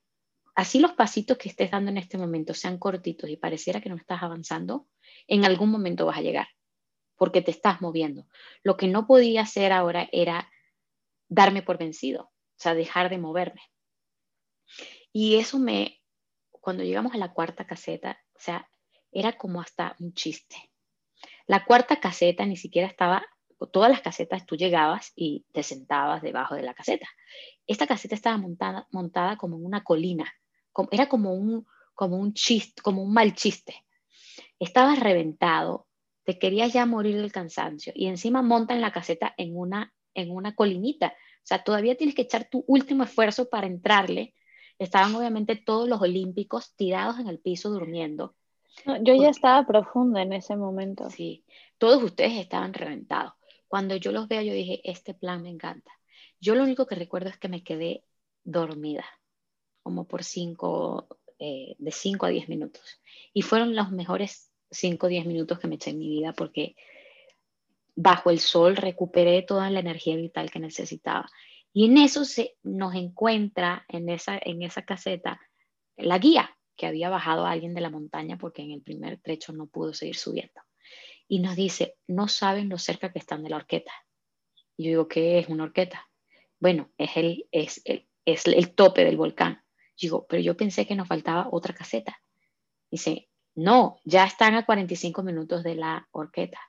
[0.58, 3.96] Así los pasitos que estés dando en este momento sean cortitos y pareciera que no
[3.96, 4.88] estás avanzando,
[5.28, 6.48] en algún momento vas a llegar,
[7.16, 8.26] porque te estás moviendo.
[8.64, 10.50] Lo que no podía hacer ahora era
[11.30, 13.62] darme por vencido, o sea, dejar de moverme.
[15.14, 16.02] Y eso me,
[16.50, 18.68] cuando llegamos a la cuarta caseta, o sea,
[19.12, 20.72] era como hasta un chiste.
[21.46, 23.24] La cuarta caseta ni siquiera estaba,
[23.72, 27.08] todas las casetas tú llegabas y te sentabas debajo de la caseta.
[27.68, 28.40] Esta caseta estaba
[28.90, 30.34] montada, como en una colina,
[30.92, 33.86] era como un, como un chiste, como un mal chiste.
[34.60, 35.88] Estaba reventado,
[36.24, 40.56] te querías ya morir del cansancio y encima montan la caseta en una, en una
[40.56, 41.08] colinita.
[41.08, 44.34] O sea, todavía tienes que echar tu último esfuerzo para entrarle.
[44.80, 48.36] Estaban obviamente todos los olímpicos tirados en el piso durmiendo
[49.02, 51.10] yo ya estaba profunda en ese momento.
[51.10, 51.46] Sí,
[51.78, 53.34] todos ustedes estaban reventados.
[53.68, 55.92] Cuando yo los veo, yo dije, este plan me encanta.
[56.40, 58.04] Yo lo único que recuerdo es que me quedé
[58.44, 59.06] dormida,
[59.88, 61.08] como por cinco,
[61.40, 63.00] eh, de 5 a 10 minutos.
[63.34, 66.76] Y fueron los mejores 5 o 10 minutos que me eché en mi vida porque
[67.96, 71.30] bajo el sol recuperé toda la energía vital que necesitaba.
[71.72, 75.40] Y en eso se nos encuentra, en esa, en esa caseta,
[75.96, 79.54] la guía, que había bajado a alguien de la montaña porque en el primer trecho
[79.54, 80.62] no pudo seguir subiendo.
[81.30, 83.94] Y nos dice, no saben lo cerca que están de la horqueta.
[84.76, 86.10] Y yo digo, ¿qué es una horqueta?
[86.60, 89.64] Bueno, es el, es el, es el tope del volcán.
[90.00, 92.20] Digo, pero yo pensé que nos faltaba otra caseta.
[92.92, 96.60] Dice, no, ya están a 45 minutos de la horqueta.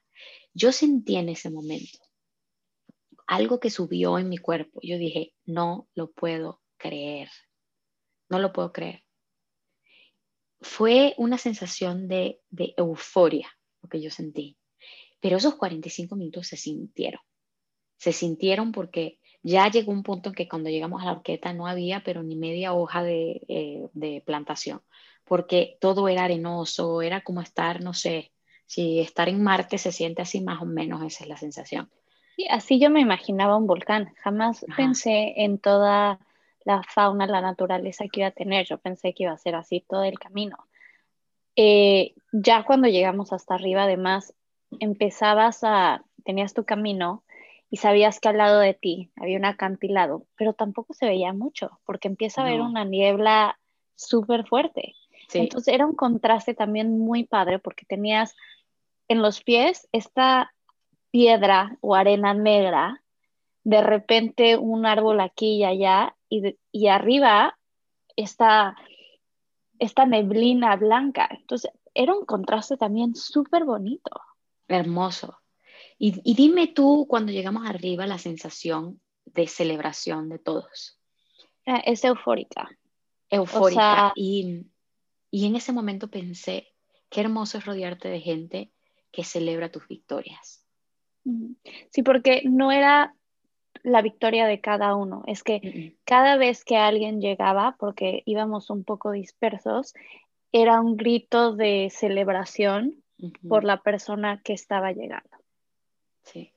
[0.55, 1.99] Yo sentí en ese momento
[3.27, 4.81] algo que subió en mi cuerpo.
[4.83, 7.29] Yo dije, no lo puedo creer.
[8.31, 9.05] No lo puedo creer
[10.61, 12.41] fue una sensación de,
[12.77, 13.49] euforia
[13.83, 14.57] lo que yo sentí.
[15.21, 17.21] Pero esos 45 minutos se sintieron.
[17.97, 21.66] Se sintieron porque ya llegó un punto en que cuando llegamos a la orqueta no
[21.66, 24.82] había pero ni media hoja de, eh, de, plantación,
[25.24, 28.32] porque todo era arenoso, era como estar, no sé,
[28.66, 31.88] si estar en Marte se siente así más o menos, esa es la sensación.
[32.37, 36.20] Sí, así yo me imaginaba un volcán, jamás pensé en toda
[36.68, 38.66] la fauna, la naturaleza que iba a tener.
[38.66, 40.58] Yo pensé que iba a ser así todo el camino.
[41.56, 44.34] Eh, ya cuando llegamos hasta arriba, además,
[44.78, 47.24] empezabas a, tenías tu camino
[47.70, 51.78] y sabías que al lado de ti había un acantilado, pero tampoco se veía mucho,
[51.85, 53.59] porque empieza a haber una niebla
[53.94, 54.94] súper fuerte.
[55.35, 58.35] Entonces era un contraste también muy padre, porque tenías
[59.09, 60.52] en los pies esta
[61.11, 63.02] piedra o arena negra,
[63.64, 67.59] de repente un árbol aquí y allá, y, arriba
[68.16, 68.76] está
[69.78, 71.28] esta neblina blanca.
[71.31, 74.11] Entonces, era un contraste también súper bonito.
[74.68, 75.38] Hermoso.
[75.98, 80.98] Y, dime tú, cuando llegamos arriba, la sensación de celebración de todos.
[81.66, 82.68] Ah, es eufórica.
[83.30, 84.12] Eufórica.
[84.14, 84.66] y,
[85.30, 86.68] y en ese momento pensé,
[87.11, 88.70] qué hermoso es rodearte de gente
[89.11, 90.64] que celebra tus victorias.
[91.90, 93.14] Sí, porque no era
[93.82, 95.22] la victoria de cada uno.
[95.26, 99.94] Es que cada vez que alguien llegaba, porque íbamos un poco dispersos,
[100.52, 103.02] era un grito de celebración
[103.48, 105.38] por la persona que estaba llegando.
[106.33, 106.53] Sí.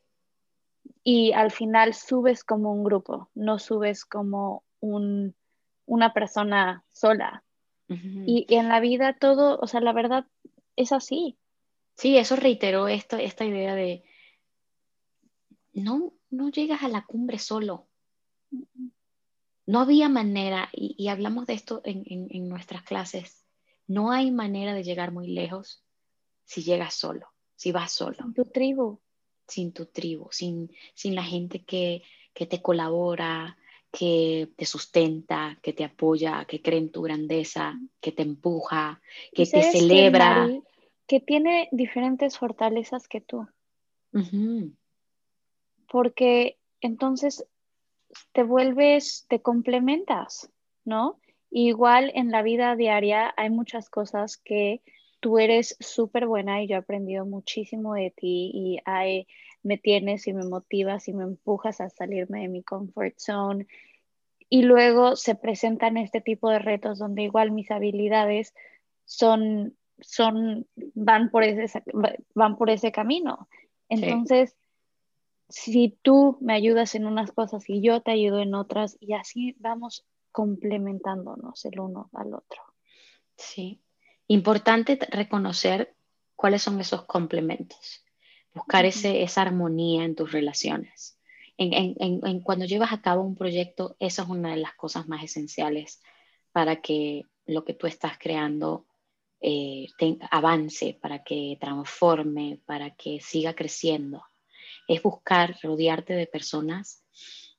[1.03, 5.35] Y al final subes como un grupo, no subes como un,
[5.85, 7.43] una persona sola.
[7.87, 10.25] y, en la vida todo, o sea, la verdad
[10.75, 11.37] es así.
[11.95, 14.03] Sí, eso reiteró esto, esta idea de
[15.73, 17.87] no, no llegas a la cumbre solo.
[19.65, 23.45] No había manera, y, hablamos de esto en, nuestras clases,
[23.87, 25.83] no hay manera de llegar muy lejos
[26.45, 28.17] si llegas solo, si vas solo.
[28.35, 28.99] Tu tribu.
[29.51, 33.57] Sin tu tribu, sin, sin la gente que, te colabora,
[33.91, 39.01] que te sustenta, que te apoya, que cree en tu grandeza, que te empuja,
[39.33, 40.47] que te celebra.
[41.07, 43.45] Que, tiene diferentes fortalezas que tú
[45.91, 47.45] porque entonces
[48.31, 50.49] te vuelves, te complementas,
[50.85, 51.19] ¿no?
[51.49, 54.81] Igual en la vida diaria hay muchas cosas que
[55.21, 58.79] tú eres súper buena y yo he aprendido muchísimo de ti y
[59.63, 63.67] me tienes y me motivas y me empujas a salirme de mi comfort zone.
[64.49, 68.53] Y luego se presentan este tipo de retos donde igual mis habilidades
[69.05, 71.83] son, son, van por ese,
[72.33, 73.47] van por ese camino.
[73.87, 74.57] Entonces,
[75.47, 79.55] si tú me ayudas en unas cosas y yo te ayudo en otras y así
[79.59, 82.61] vamos complementándonos el uno al otro.
[83.37, 83.81] Sí,
[84.33, 85.93] importante reconocer
[86.35, 88.03] cuáles son esos complementos,
[88.53, 91.17] buscar ese, esa armonía en tus relaciones.
[91.57, 95.07] En, en, en, cuando llevas a cabo un proyecto, eso es una de las cosas
[95.07, 96.01] más esenciales
[96.51, 98.85] para que lo que tú estás creando
[99.41, 99.87] eh,
[100.31, 104.23] avance, para que transforme, para que siga creciendo.
[104.87, 107.03] Es buscar rodearte de personas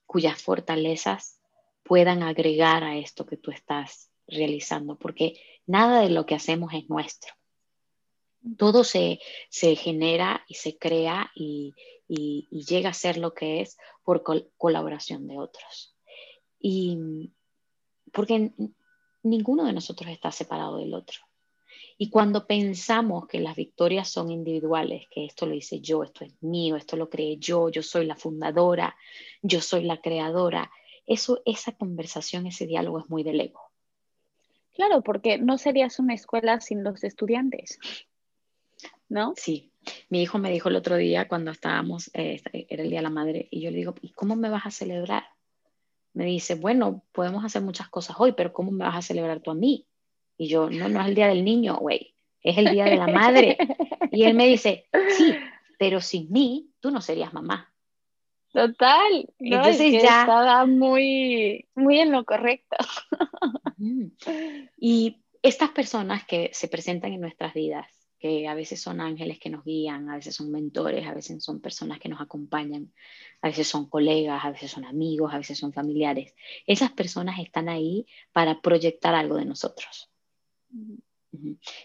[0.07, 1.41] cuyas fortalezas
[1.83, 6.89] puedan agregar a esto que tú estás realizando, porque nada de lo que hacemos es
[6.89, 7.35] nuestro.
[8.57, 9.21] Todo se,
[9.51, 11.75] genera y se crea y,
[12.09, 14.23] llega a ser lo que es por
[14.59, 15.97] colaboración de otros.
[16.59, 16.99] Y
[18.13, 18.53] porque
[19.23, 21.21] ninguno de nosotros está separado del otro.
[21.99, 26.35] Y cuando pensamos que las victorias son individuales, que esto lo hice yo, esto es
[26.43, 28.97] mío, esto lo creé yo, yo soy la fundadora,
[29.41, 30.71] yo soy la creadora,
[31.07, 33.72] eso, esa conversación, ese diálogo es muy del ego.
[34.75, 37.79] Claro, porque no serías una escuela sin los estudiantes,
[39.09, 39.35] ¿no?
[39.37, 39.71] Sí.
[40.09, 43.11] Mi hijo me dijo el otro día cuando estábamos, eh, era el Día de la
[43.11, 45.25] Madre, y yo le digo, ¿y cómo me vas a celebrar?
[46.15, 49.51] Me dice, bueno, podemos hacer muchas cosas hoy, pero ¿cómo me vas a celebrar tú
[49.51, 49.87] a mí?
[50.37, 53.09] Y yo, no, no es el Día del Niño, güey, es el Día de la
[53.09, 53.57] Madre.
[54.13, 55.35] y él me dice, sí,
[55.79, 57.73] pero sin mí tú no serías mamá.
[58.53, 59.29] Total.
[59.39, 62.77] Entonces ya estaba muy, muy en lo correcto.
[64.79, 67.87] y estas personas que se presentan en nuestras vidas,
[68.19, 71.61] que a veces son ángeles que nos guían, a veces son mentores, a veces son
[71.61, 72.93] personas que nos acompañan,
[73.41, 76.33] a veces son colegas, a veces son amigos, a veces son familiares.
[76.65, 80.09] Esas personas están ahí para proyectar algo de nosotros.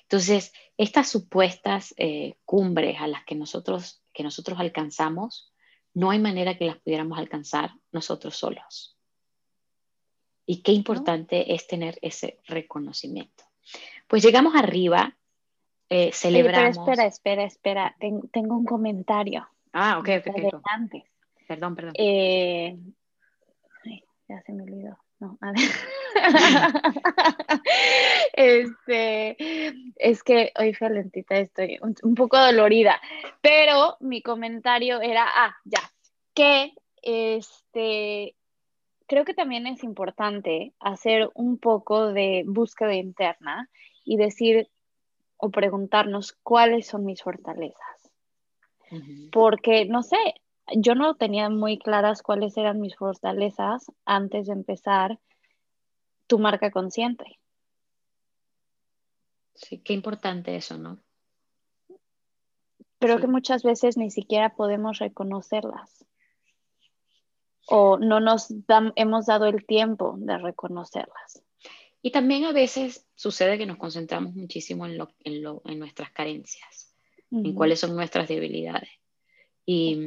[0.04, 5.52] Entonces, estas supuestas eh, cumbres a las que nosotros, que nosotros alcanzamos,
[5.96, 8.97] no hay manera que las pudiéramos alcanzar nosotros solos.
[10.48, 13.44] Y qué importante es tener ese reconocimiento.
[14.08, 15.16] Pues llegamos arriba,
[15.90, 16.78] eh, celebramos.
[16.78, 19.48] espera, espera, espera, tengo un comentario.
[19.74, 20.62] Ah, ok, ok.
[20.64, 21.04] Antes.
[21.48, 21.94] Perdón, perdón.
[21.98, 22.78] Eh,
[24.28, 24.98] ya se me olvidó.
[25.20, 25.62] No, a ver.
[28.34, 29.38] este,
[29.96, 33.02] es que hoy fui lentita, estoy un, poco dolorida,
[33.42, 35.82] pero mi comentario era, ah, ya,
[36.36, 38.36] que este,
[39.08, 43.70] creo que también es importante hacer un poco de búsqueda interna
[44.04, 44.70] y decir
[45.38, 48.12] o preguntarnos cuáles son mis fortalezas.
[49.32, 50.18] Porque, no sé,
[50.76, 55.20] yo no tenía muy claras cuáles eran mis fortalezas antes de empezar
[56.28, 57.40] tu marca consciente.
[59.56, 61.00] Sí, qué importante eso, ¿no?
[63.00, 66.08] Creo que muchas veces ni siquiera podemos reconocerlas
[67.68, 68.54] o no nos
[68.96, 71.44] hemos dado el tiempo de reconocerlas.
[72.02, 76.12] Y también a veces sucede que nos concentramos muchísimo en, lo, en, lo, en nuestras
[76.12, 76.94] carencias,
[77.32, 78.90] en cuáles son nuestras debilidades.
[79.66, 80.06] Y,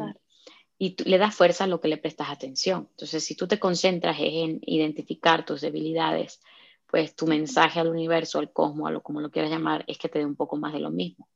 [0.78, 2.88] y le das fuerza a lo que le prestas atención.
[2.92, 6.40] Entonces, si tú te concentras en identificar tus debilidades,
[6.86, 10.08] pues tu mensaje al universo, al cosmos, a lo como lo quieras llamar, es que
[10.08, 11.28] te dé un poco más de lo mismo.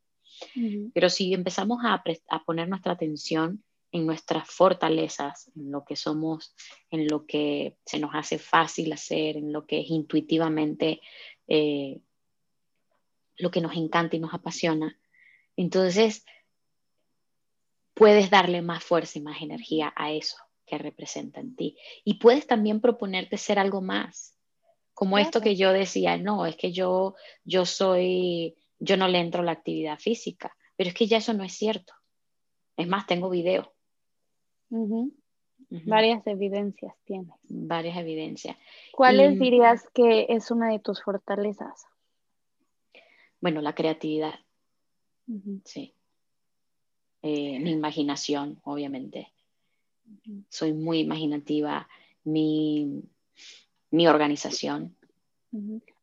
[0.94, 3.62] Pero si empezamos a, a, poner nuestra atención
[3.94, 6.52] en nuestras fortalezas, en lo que somos,
[6.90, 11.00] en lo que se nos hace fácil hacer, en lo que es intuitivamente
[11.46, 12.00] eh,
[13.36, 14.98] lo que nos encanta y nos apasiona,
[15.56, 16.26] entonces
[17.94, 21.78] puedes darle más fuerza y más energía a eso que representa en ti.
[22.04, 24.36] Y puedes también proponerte ser algo más,
[24.92, 29.42] como esto que yo decía, no, es que yo, yo soy, yo no le entro
[29.42, 31.94] a la actividad física, pero es que ya eso no es cierto.
[32.76, 33.73] Es más, tengo video.
[34.68, 37.34] Varias evidencias tienes.
[37.48, 38.56] Varias evidencias.
[38.92, 41.86] ¿Cuáles dirías que es una de tus fortalezas?
[43.40, 44.34] Bueno, la creatividad.
[45.64, 45.94] Sí.
[47.22, 49.32] Eh, mi imaginación, obviamente.
[50.48, 51.88] Soy muy imaginativa,
[52.24, 53.02] mi,
[53.90, 54.96] mi organización.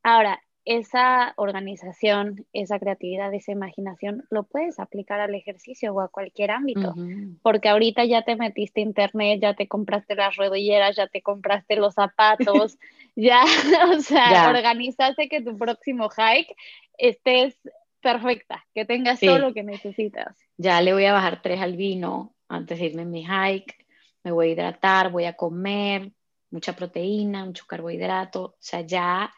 [0.01, 6.51] Ahora, esa organización, esa creatividad, esa imaginación, lo puedes aplicar al ejercicio o a cualquier
[6.51, 6.93] ámbito,
[7.41, 11.75] porque ahorita ya te metiste a internet, ya te compraste las rodilleras, ya te compraste
[11.77, 12.77] los zapatos,
[13.15, 13.43] ya,
[13.95, 16.55] o sea, organizaste que tu próximo hike
[16.97, 17.59] estés
[18.01, 20.37] perfecta, que tengas todo lo que necesitas.
[20.57, 23.85] Ya le voy a bajar tres al vino antes de irme en mi hike,
[24.23, 26.11] me voy a hidratar, voy a comer
[26.51, 29.33] mucha proteína, mucho carbohidrato, o sea, ya,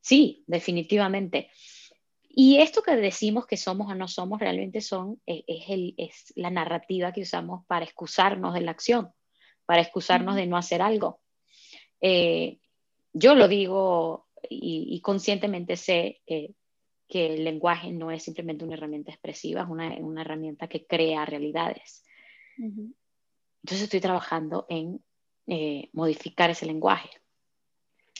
[0.00, 1.50] sí, definitivamente.
[2.28, 6.32] Y esto que decimos que somos o no somos realmente son, eh, es, el, es
[6.36, 9.12] la narrativa que usamos para excusarnos de la acción,
[9.66, 11.20] para excusarnos de no hacer algo.
[12.00, 12.58] Eh,
[13.12, 19.62] yo lo digo y, conscientemente sé que el lenguaje no es simplemente una herramienta expresiva,
[19.62, 22.04] es una, una herramienta que crea realidades.
[22.56, 25.02] Entonces estoy trabajando en
[25.46, 27.08] eh, modificar ese lenguaje.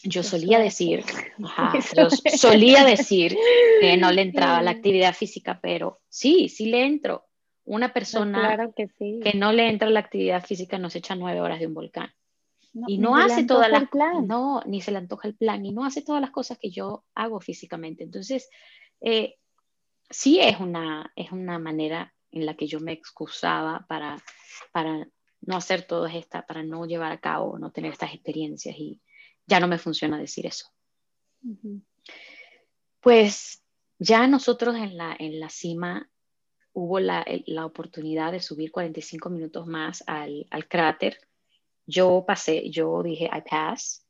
[0.04, 1.04] Yo solía decir,
[1.96, 3.36] yo solía decir
[3.80, 7.24] que no le entraba la actividad física, pero sí, sí le entro.
[7.64, 8.88] Una persona que,
[9.22, 12.10] que, no le entra la actividad física nos echa nueve horas de un volcán.
[12.86, 13.84] y no hace todas las
[14.24, 17.04] no, ni se le antoja el plan, y no hace todas las cosas que yo
[17.14, 18.04] hago físicamente.
[18.04, 18.48] Entonces,
[19.00, 19.36] eh,
[20.08, 24.16] sí es una, es una manera en la que yo me excusaba para,
[24.72, 25.06] para
[25.42, 29.00] no hacer todas estas, para no llevar a cabo, no tener estas experiencias y
[29.48, 30.68] ya no me funciona decir eso.
[33.00, 33.62] Pues
[33.98, 36.08] ya nosotros en la, en la cima
[36.72, 41.18] hubo la, la, oportunidad de subir 45 minutos más al, al, cráter.
[41.86, 44.06] Yo pasé, yo dije, I pass.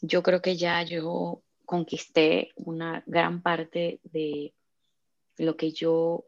[0.00, 4.54] Yo creo que ya yo conquisté una gran parte de
[5.38, 6.26] lo que yo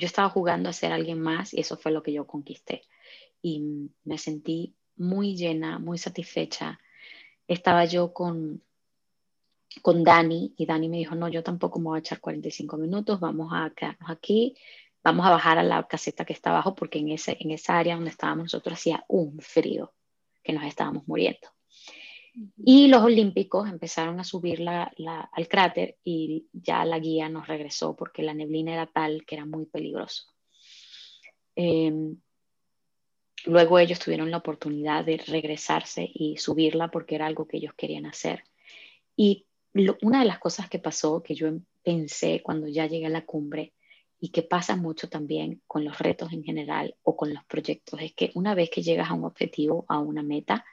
[0.00, 2.82] yo estaba jugando a ser alguien más y eso fue lo que yo conquisté.
[3.42, 6.80] Y me sentí muy llena, muy satisfecha.
[7.50, 8.62] Estaba yo con,
[9.82, 13.18] con Dani y Dani me dijo, no, yo tampoco me voy a echar 45 minutos,
[13.18, 14.56] vamos a quedarnos aquí,
[15.02, 17.96] vamos a bajar a la caseta que está abajo porque en, ese, en esa área
[17.96, 19.92] donde estábamos nosotros hacía un frío
[20.44, 21.48] que nos estábamos muriendo.
[22.64, 24.92] Y los olímpicos empezaron a subir la,
[25.32, 29.44] al cráter y ya la guía nos regresó porque la neblina era tal que era
[29.44, 30.22] muy peligroso.
[31.56, 32.16] Em,
[33.44, 38.06] luego ellos tuvieron la oportunidad de regresarse y subirla porque era algo que ellos querían
[38.06, 38.44] hacer.
[39.16, 39.46] Y
[40.02, 41.48] una de las cosas que pasó, que yo
[41.82, 43.72] pensé cuando ya llegué a la cumbre,
[44.20, 48.12] y que pasa mucho también con los retos en general o con los proyectos, es
[48.12, 50.64] que una vez que llegas a un objetivo, a una meta,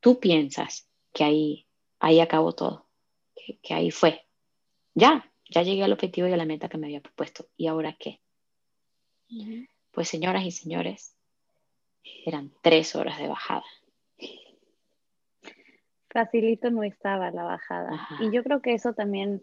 [0.00, 1.66] tú piensas que ahí,
[2.00, 2.88] ahí acabó todo,
[3.62, 4.26] que, ahí fue.
[4.94, 7.46] Ya, ya llegué al objetivo y a la meta que me había propuesto.
[7.56, 8.20] ¿Y ahora qué?
[9.94, 11.16] Pues señoras y señores,
[12.26, 13.64] eran tres horas de bajada.
[16.10, 18.08] Facilito no estaba la bajada.
[18.20, 19.42] Y yo creo que eso también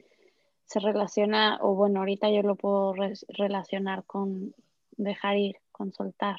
[0.66, 2.94] se relaciona, o bueno, ahorita yo lo puedo
[3.30, 4.54] relacionar con
[4.92, 6.38] dejar ir, con soltar.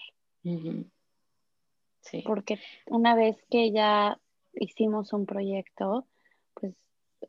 [2.25, 4.19] Porque una vez que ya
[4.55, 6.07] hicimos un proyecto,
[6.55, 6.75] pues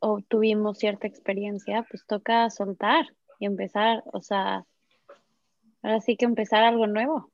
[0.00, 3.06] obtuvimos cierta experiencia, pues toca soltar
[3.38, 4.66] y empezar, o sea,
[5.84, 7.30] ahora sí que empezar algo nuevo.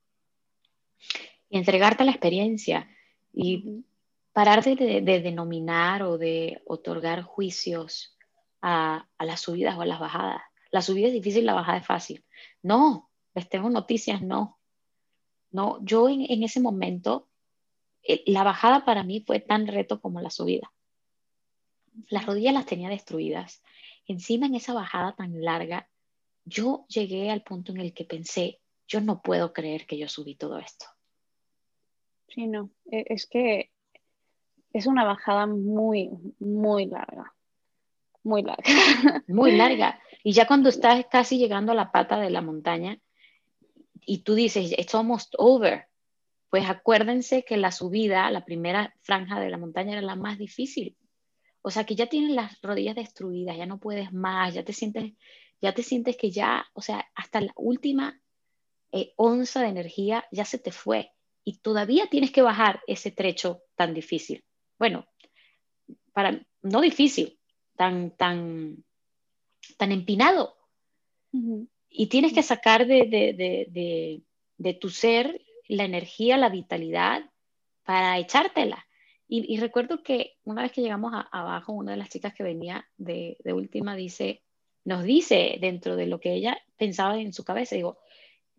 [1.49, 2.89] Y entregarte la experiencia
[3.33, 3.85] y
[4.33, 8.17] parar de, denominar o de otorgar juicios
[8.61, 10.43] a, las subidas o a las bajadas.
[10.71, 12.25] La subida es difícil, la bajada es fácil.
[12.63, 14.59] No, les tengo noticias, no.
[15.53, 17.29] No, yo en ese momento
[18.03, 20.73] eh, la bajada para mí fue tan reto como la subida.
[22.09, 23.63] Las rodillas las tenía destruidas.
[24.07, 25.89] Encima en esa bajada tan larga,
[26.45, 30.35] yo llegué al punto en el que pensé, yo no puedo creer que yo subí
[30.35, 30.87] todo esto.
[32.29, 33.71] Sí, no, e, es que
[34.73, 37.35] es una bajada muy, muy larga.
[38.23, 38.65] Muy larga.
[39.29, 39.99] Muy larga.
[40.23, 43.01] Y ya cuando estás casi llegando a la pata de la montaña
[44.05, 45.87] y tú dices, it's almost over,
[46.51, 50.97] pues acuérdense que la subida, la primera franja de la montaña era la más difícil.
[51.63, 55.13] O sea que ya tienes las rodillas destruidas, ya no puedes más, ya te sientes,
[55.61, 58.21] ya te sientes que ya, o sea, hasta la última
[58.93, 61.13] eh, onza de energía ya se te fue
[61.45, 64.45] y todavía tienes que bajar ese trecho tan difícil.
[64.79, 65.07] Bueno,
[66.13, 67.39] para, no difícil,
[67.77, 68.85] tan, tan,
[69.77, 70.57] tan empinado.
[71.89, 73.35] Y tienes que sacar de, de,
[73.71, 74.23] de,
[74.57, 77.31] de tu ser la energía, la vitalidad
[77.85, 78.87] para echártela.
[79.33, 83.37] Y, recuerdo que una vez que llegamos abajo, una de las chicas que venía de,
[83.55, 84.43] última dice,
[84.85, 87.99] nos dice dentro de lo que ella pensaba en su cabeza, digo,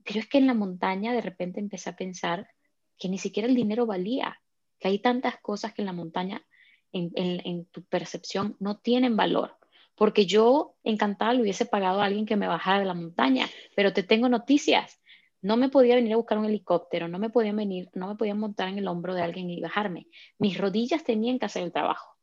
[0.03, 2.49] pero es que en la montaña de repente empecé a pensar
[2.97, 4.41] que ni siquiera el dinero valía,
[4.79, 6.45] que hay tantas cosas que en la montaña,
[6.91, 9.57] en, en tu percepción, no tienen valor
[10.01, 13.93] porque yo encantada le hubiese pagado a alguien que me bajara de la montaña, pero
[13.93, 14.99] te tengo noticias,
[15.43, 18.39] no me podía venir a buscar un helicóptero, no me podían venir, no me podían
[18.39, 20.07] montar en el hombro de alguien y bajarme.
[20.39, 22.15] Mis rodillas tenían que hacer el trabajo.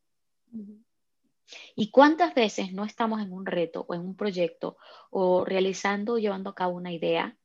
[1.75, 4.77] ¿Y cuántas veces no estamos en un reto o en un proyecto
[5.11, 7.37] o realizando o llevando a cabo una idea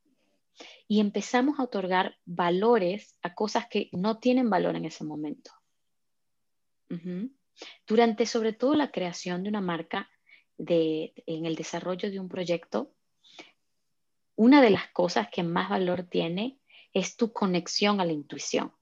[0.87, 5.51] y empezamos a otorgar valores a cosas que no tienen valor en ese momento?
[7.87, 10.09] Durante sobre todo la creación de una marca,
[10.57, 12.93] de, en el desarrollo de un proyecto,
[14.35, 16.59] una de las cosas que más valor tiene
[16.91, 18.73] es tu conexión a la intuición.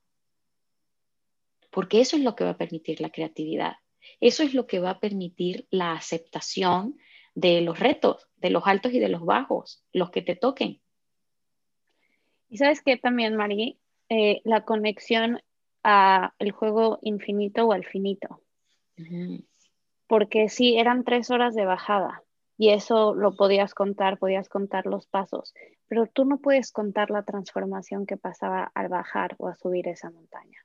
[1.70, 3.76] Porque eso es lo que va a permitir la creatividad.
[4.20, 6.98] Eso es lo que va a permitir la aceptación
[7.34, 10.82] de los retos, de los altos y de los bajos, los que te toquen.
[12.50, 15.42] Y sabes que también, Mari, eh, la conexión
[15.84, 18.42] a el juego infinito o al finito.
[20.08, 22.24] Porque sí, eran tres horas de bajada
[22.58, 25.54] y eso lo podías contar, podías contar los pasos,
[25.88, 30.12] pero tú no puedes contar la transformación que pasaba al bajar o a subir esa
[30.12, 30.60] montaña.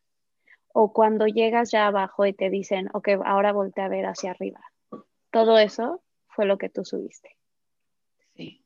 [0.79, 4.61] O cuando llegas ya abajo y te dicen, ok, ahora voltea a ver hacia arriba.
[5.31, 7.35] Todo eso fue lo que tú subiste.
[8.35, 8.63] Sí.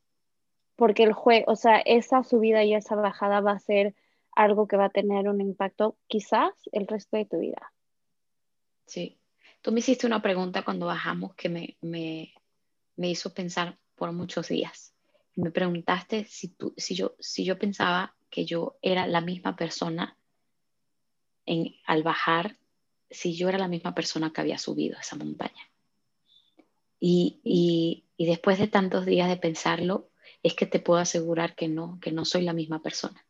[0.75, 3.95] Porque el juego, o sea, esa subida y esa bajada va a ser
[4.33, 7.71] algo que va a tener un impacto quizás el resto de tu vida.
[8.87, 9.17] Sí.
[9.61, 12.33] Tú me hiciste una pregunta cuando bajamos que me, me,
[12.97, 14.93] me hizo pensar por muchos días.
[15.37, 20.17] Me preguntaste si, tú, si, yo, si yo pensaba que yo era la misma persona
[21.45, 22.57] en, al bajar,
[23.09, 25.69] si yo era la misma persona que había subido esa montaña.
[26.99, 30.09] Y, y, después de tantos días de pensarlo,
[30.43, 33.25] es que te puedo asegurar que no, que no soy la misma persona.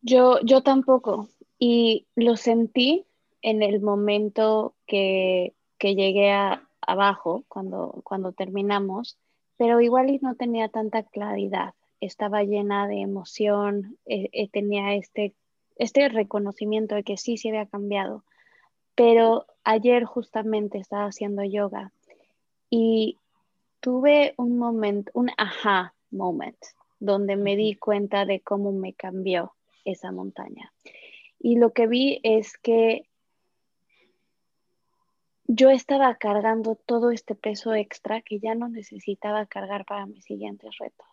[0.00, 1.28] Yo, yo tampoco.
[1.58, 3.06] Y lo sentí
[3.42, 9.18] en el momento que, que llegué a, abajo, cuando, cuando terminamos,
[9.56, 11.74] pero igual no tenía tanta claridad.
[12.00, 15.34] Estaba llena de emoción, eh, eh, tenía este,
[15.76, 18.24] este reconocimiento de que sí se había cambiado.
[18.94, 21.92] Pero ayer justamente estaba haciendo yoga
[22.70, 23.18] y
[23.80, 26.58] tuve un momento, un aha moment,
[26.98, 29.52] donde me di cuenta de cómo me cambió
[29.84, 30.72] esa montaña.
[31.38, 33.06] Y lo que vi es que
[35.46, 40.76] yo estaba cargando todo este peso extra que ya no necesitaba cargar para mis siguientes
[40.78, 41.06] retos,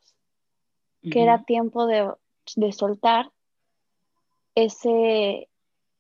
[1.11, 2.11] que era tiempo de,
[2.71, 3.31] soltar
[4.55, 5.49] ese,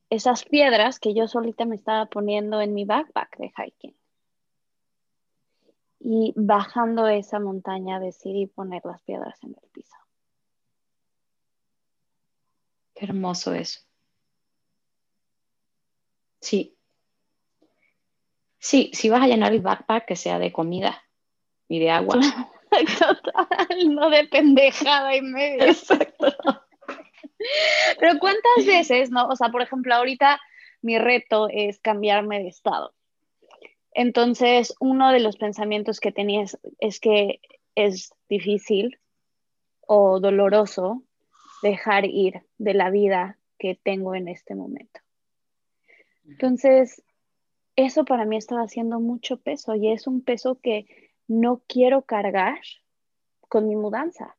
[0.09, 3.95] esas piedras que yo solita me estaba poniendo en mi backpack de hiking.
[5.99, 9.95] Y bajando esa montaña decidí poner las piedras en el piso.
[12.93, 13.79] Qué hermoso eso.
[16.41, 16.75] Sí,
[18.63, 21.03] Sí, si vas a llenar el backpack, que sea de comida
[21.67, 22.15] y de agua.
[22.97, 25.63] Total, no de pendejada y medio.
[25.67, 26.62] Exacto.
[27.99, 29.27] Pero ¿cuántas veces, no?
[29.27, 30.39] O sea, por ejemplo, ahorita
[30.81, 32.93] mi reto es cambiarme de estado.
[33.93, 36.45] Entonces, uno de los pensamientos que tenía
[36.79, 37.39] es que
[37.75, 38.99] es difícil
[39.81, 41.03] o doloroso
[41.61, 44.99] dejar ir de la vida que tengo en este momento.
[46.25, 47.03] Entonces,
[47.75, 50.85] eso para mí estaba haciendo mucho peso y es un peso que
[51.27, 52.59] no quiero cargar
[53.47, 54.35] con mi mudanza.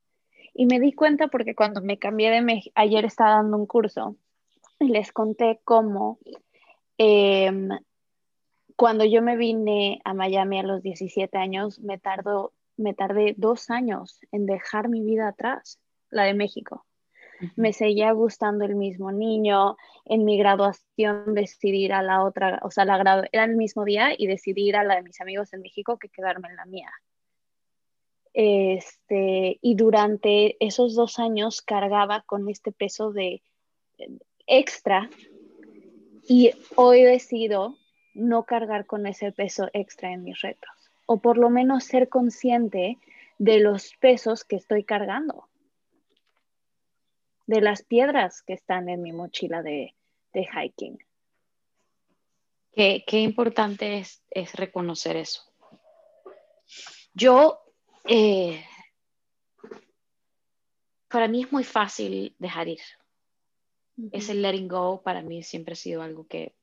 [0.55, 4.17] Y me di cuenta porque cuando me cambié de México, ayer estaba dando un curso
[4.79, 6.19] y les conté cómo
[6.97, 7.69] em,
[8.77, 13.71] cuando yo me vine a Miami a los 17 años, me, tardó, me tardé dos
[13.71, 15.81] años en dejar mi vida atrás,
[16.11, 16.87] la de México
[17.57, 22.71] me seguía gustando el mismo niño, en mi graduación decidí ir a la otra, o
[22.71, 25.61] sea, la era el mismo día y decidí ir a la de mis amigos en
[25.61, 26.91] México que quedarme en la mía.
[28.35, 33.43] Este, y durante esos dos años cargaba con este peso de
[34.47, 35.09] extra
[36.29, 37.79] y hoy decido
[38.13, 40.71] no cargar con ese peso extra en mis retos
[41.07, 42.99] o por lo menos ser consciente
[43.39, 45.49] de los pesos que estoy cargando
[47.47, 49.95] de las piedras que están en mi mochila de,
[50.33, 50.99] hiking.
[52.73, 53.99] Qué, importante
[54.31, 55.43] es, reconocer eso.
[57.13, 57.64] Yo,
[58.05, 58.65] eh,
[61.09, 62.81] para mí es muy fácil dejar ir.
[64.11, 66.57] Es el letting go, para mí siempre ha sido algo que,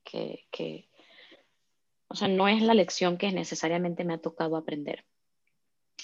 [2.08, 5.06] o sea, no es la lección que necesariamente me ha tocado aprender.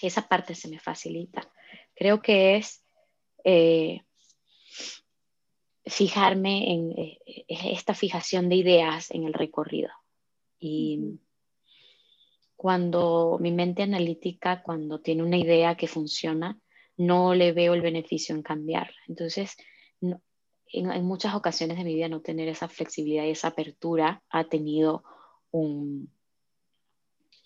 [0.00, 1.52] Esa parte se me facilita.
[1.94, 2.82] Creo que es
[3.44, 4.00] eh,
[5.84, 9.90] fijarme en eh, esta fijación de ideas en el recorrido.
[10.58, 11.20] Y
[12.58, 16.58] cuando mi mente analítica, cuando tiene una idea que funciona,
[16.96, 18.90] no le veo el beneficio en cambiar.
[19.06, 19.56] Entonces,
[20.00, 25.04] en, muchas ocasiones de mi vida no tener esa flexibilidad y esa apertura ha tenido
[25.52, 26.12] un,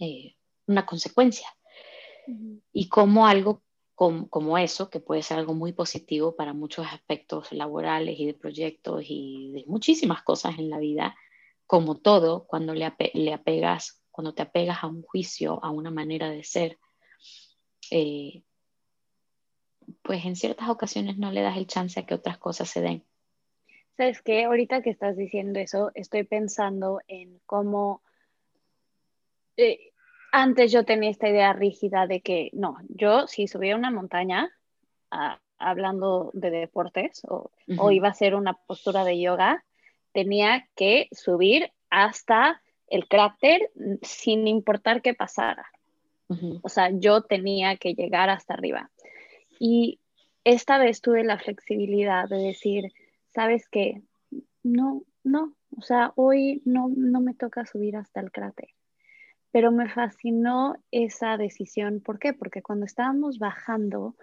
[0.01, 0.35] eh,
[0.67, 1.49] una consecuencia.
[2.73, 3.63] Y como algo
[3.95, 9.05] como, eso, que puede ser algo muy positivo para muchos aspectos laborales y de proyectos
[9.07, 11.15] y de muchísimas cosas en la vida,
[11.67, 16.31] como todo, cuando le, le apegas, cuando te apegas a un juicio, a una manera
[16.31, 16.79] de ser,
[17.91, 18.43] eh,
[20.03, 23.05] pues en ciertas ocasiones no le das el chance a que otras cosas se den.
[23.97, 24.45] ¿Sabes qué?
[24.45, 28.03] Ahorita que estás diciendo eso, estoy pensando en cómo
[29.57, 29.93] eh,
[30.33, 34.51] antes yo tenía esta idea rígida de que no, yo si subía una montaña,
[35.11, 37.51] ah, hablando de deportes, o,
[37.91, 39.65] iba a hacer una postura de yoga,
[40.13, 42.63] tenía que subir hasta
[42.93, 43.71] el cráter
[44.03, 45.67] sin importar qué pasara.
[46.63, 48.91] O sea, yo tenía que llegar hasta arriba.
[49.61, 49.99] Y
[50.45, 52.91] esta vez tuve la flexibilidad de decir,
[53.35, 54.01] ¿sabes qué?
[54.63, 58.71] No, no, o sea, hoy no, no me toca subir hasta el cráter
[59.53, 62.01] pero me fascinó esa decisión.
[62.01, 62.33] ¿Por qué?
[62.33, 64.17] Porque cuando estábamos bajando,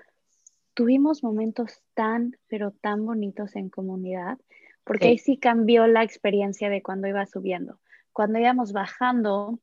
[0.74, 4.40] tuvimos momentos tan, pero tan bonitos en comunidad,
[4.84, 7.80] porque ahí sí cambió la experiencia de cuando iba subiendo.
[8.20, 9.60] Cuando íbamos bajando,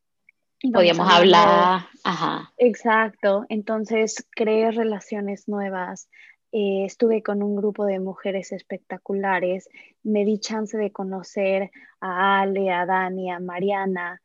[0.72, 1.82] podíamos hablar.
[2.04, 2.54] Ajá.
[2.57, 3.44] Exacto.
[3.50, 6.09] Entonces creé relaciones nuevas.
[6.52, 9.68] Eh, estuve con un grupo de mujeres espectaculares.
[10.02, 14.22] Me di chance de conocer a Ale, a Dani, a Mariana.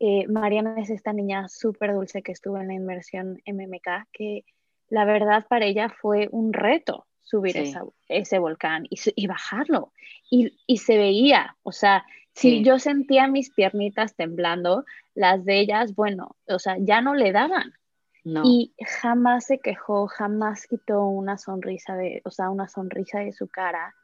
[0.00, 4.46] Eh, Mariana es esta niña súper dulce que estuvo en la inmersión MMK, que
[4.88, 7.54] la verdad para ella fue un reto subir
[8.08, 9.92] ese volcán y, bajarlo.
[10.30, 12.02] Y, se veía, o sea,
[12.34, 17.32] si yo sentía mis piernitas temblando, las de ellas, bueno, o sea, ya no le
[17.32, 17.72] daban.
[18.42, 23.48] Y jamás se quejó, jamás quitó una sonrisa de, o sea, una sonrisa de su
[23.48, 23.94] cara.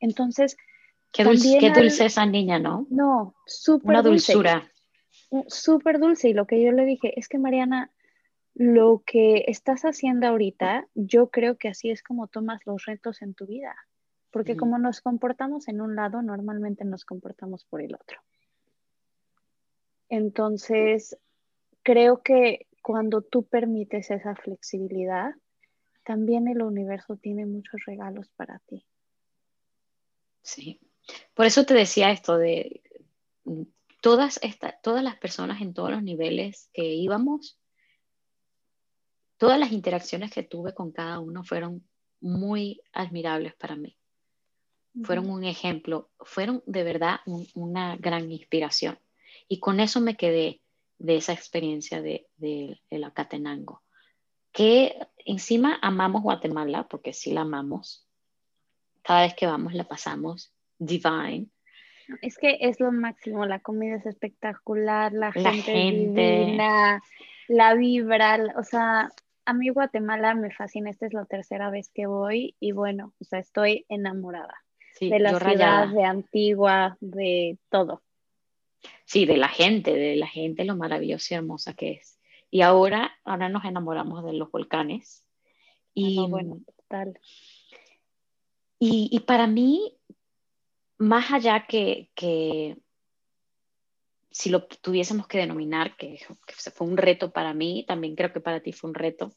[0.00, 0.56] Entonces,
[1.12, 2.88] qué dulce, qué dulce esa niña, ¿no?
[2.90, 4.68] No, súper Una dulzura
[5.48, 7.90] súper dulce y lo que yo le dije es que Mariana,
[8.54, 13.34] lo que estás haciendo ahorita, yo creo que así es como tomas los retos en
[13.34, 13.74] tu vida,
[14.30, 18.20] porque como nos comportamos en un lado, normalmente nos comportamos por el otro.
[20.08, 21.16] Entonces,
[21.82, 25.34] creo que cuando tú permites esa flexibilidad,
[26.04, 28.86] también el universo tiene muchos regalos para ti.
[30.42, 30.80] Sí,
[31.34, 32.82] por eso te decía esto de
[34.00, 34.40] todas,
[34.82, 37.58] todas las personas en todos los niveles que íbamos,
[39.36, 41.86] todas las interacciones que tuve con cada uno fueron
[42.20, 43.96] muy admirables para mí.
[45.04, 47.20] Fueron un ejemplo, fueron de verdad
[47.54, 48.98] una gran inspiración.
[49.48, 50.60] Y con eso me quedé
[50.98, 53.82] de esa experiencia de, de, de la Catenango.
[54.52, 58.06] Que encima amamos Guatemala, porque sí la amamos.
[59.02, 61.48] Cada vez que vamos la pasamos divine
[62.22, 67.02] es que es lo máximo, la comida es espectacular, la, gente, divina,
[67.48, 69.10] la vibra, o sea,
[69.44, 73.24] a mí Guatemala me fascina, esta es la tercera vez que voy y bueno, o
[73.24, 74.54] sea, estoy enamorada
[75.08, 78.02] de la ciudad, de Antigua, de todo.
[79.04, 82.18] Sí, de la gente, de la gente, lo maravillosa y hermosa que es.
[82.50, 85.24] Y ahora, ahora nos enamoramos de los volcanes.
[85.94, 87.18] Y, bueno, total.
[88.78, 89.96] Y, y para mí,
[90.98, 92.10] más allá que,
[94.30, 96.18] si lo tuviésemos que denominar, que,
[96.74, 99.32] fue un reto para mí, también creo que para ti fue un reto,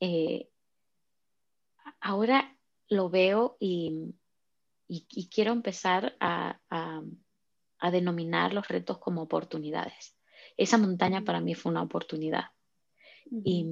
[0.00, 0.48] eh,
[2.00, 2.56] ahora
[2.88, 4.14] lo veo y,
[5.30, 6.58] quiero empezar a,
[7.90, 10.16] denominar los retos como oportunidades.
[10.56, 12.46] Esa montaña para mí fue una oportunidad.
[13.30, 13.66] y,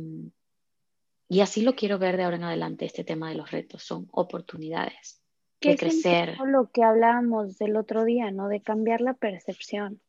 [1.28, 4.08] y así lo quiero ver de ahora en adelante, este tema de los retos, son
[4.12, 5.22] oportunidades
[5.60, 6.36] de crecer.
[6.46, 8.48] Lo que hablábamos del otro día, ¿no?
[8.48, 10.00] De cambiar la percepción.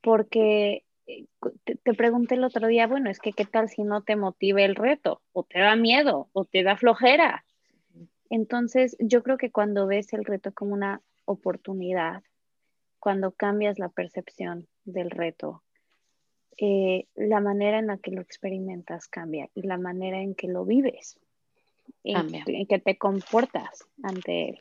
[0.00, 1.26] Porque eh,
[1.64, 4.74] te, pregunté el otro día, bueno, es que qué tal si no te motive el
[4.74, 7.44] reto, o te da miedo, o te da flojera.
[8.32, 12.22] Entonces, yo creo que cuando ves el reto como una oportunidad,
[12.98, 15.62] cuando cambias la percepción del reto,
[16.56, 20.64] eh, la manera en la que lo experimentas cambia y la manera en que lo
[20.64, 21.20] vives,
[22.04, 24.60] en que te comportas ante él.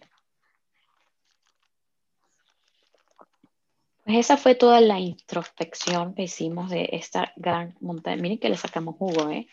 [4.03, 8.21] Pues esa fue toda la introspección que hicimos de esta gran montaña.
[8.21, 9.47] Miren que le sacamos jugo, ¿eh?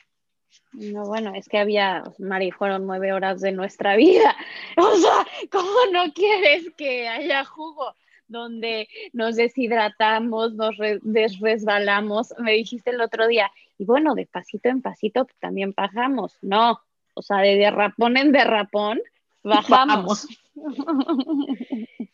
[0.73, 4.37] No, bueno, es que había, Mari, fueron nueve horas de nuestra vida.
[4.77, 7.95] O sea, ¿cómo no quieres que haya jugo?
[8.29, 12.35] Donde nos deshidratamos, nos desresbalamos.
[12.39, 16.37] Me dijiste el otro día, y bueno, de pasito en pasito también bajamos.
[16.43, 16.81] No,
[17.15, 19.01] o sea, de derrapón en derrapón,
[19.43, 20.29] bajamos.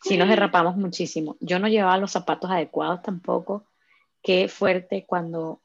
[0.01, 1.35] Sí, nos derrapamos muchísimo.
[1.39, 3.63] Yo no llevaba los zapatos adecuados tampoco.
[4.21, 5.61] qué fuerte cuando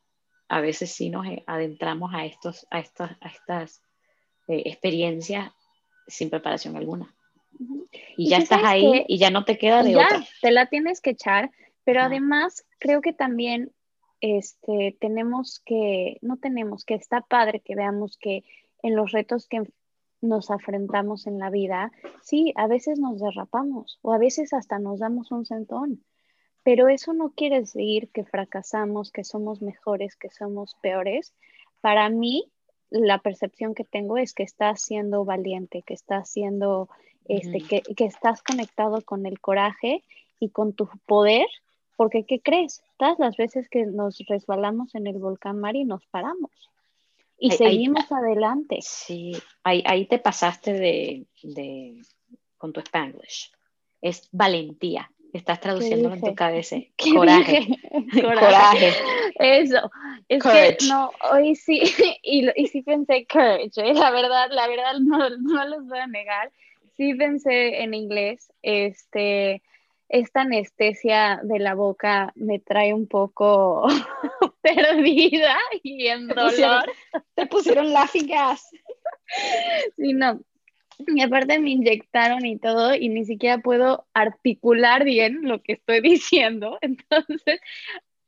[0.50, 3.82] a veces sí nos adentramos a, estos, a estas, a estas
[4.48, 5.52] eh, experiencias
[6.08, 7.14] sin preparación alguna.
[8.16, 10.24] Y, ya estás ahí y ya no te queda de ya, otra.
[10.42, 11.52] Te la tienes que echar,
[11.84, 13.70] pero además creo que también
[14.20, 18.42] este, tenemos que, no tenemos que, está padre que veamos que
[18.82, 19.62] en los retos que
[20.20, 21.92] nos afrentamos en la vida,
[22.22, 26.02] sí, a veces nos derrapamos o a veces hasta nos damos un sentón,
[26.62, 31.34] pero eso no quiere decir que fracasamos, que somos mejores, que somos peores.
[31.80, 32.44] Para mí,
[32.90, 36.88] la percepción que tengo es que estás siendo valiente, que estás siendo,
[37.26, 40.04] este, que, que estás conectado con el coraje
[40.38, 41.46] y con tu poder
[42.00, 42.82] porque, ¿qué crees?
[42.96, 46.50] Todas las veces que nos resbalamos en el volcán Mari nos paramos
[47.38, 48.78] y seguimos adelante.
[48.80, 49.32] Sí,
[49.64, 52.00] ahí, te pasaste de, de,
[52.56, 53.52] con tu Spanglish.
[54.00, 55.12] Es valentía.
[55.32, 56.76] Estás traduciendo en tu cabeza.
[57.14, 57.66] Coraje.
[58.12, 58.92] coraje.
[59.38, 59.90] Eso.
[60.28, 61.80] Es que no, hoy sí,
[62.22, 63.70] y, y sí pensé courage.
[63.76, 63.94] ¿eh?
[63.94, 66.50] La verdad, la verdad no, no los voy a negar.
[66.96, 68.52] Sí pensé en inglés.
[68.62, 69.62] Este,
[70.08, 73.86] esta anestesia de la boca me trae un poco
[74.62, 76.84] perdida y en dolor.
[77.34, 78.68] te pusieron laughing gas.
[79.96, 80.40] Sí, no.
[81.16, 86.00] Y aparte me inyectaron y todo y ni siquiera puedo articular bien lo que estoy
[86.02, 86.78] diciendo.
[86.80, 87.60] Entonces,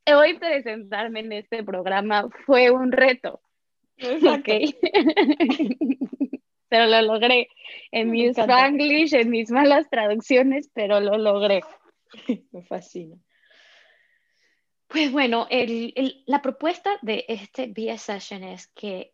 [0.07, 3.41] hoy presentarme en este programa fue un reto.
[4.01, 4.49] Ok.
[6.73, 7.49] pero lo logré.
[7.91, 11.61] En mi spanglish, en mis malas traducciones, pero lo logré.
[12.51, 13.17] Me fascina.
[14.89, 15.47] Pues bueno,
[16.27, 19.13] la propuesta de este BS Session es que,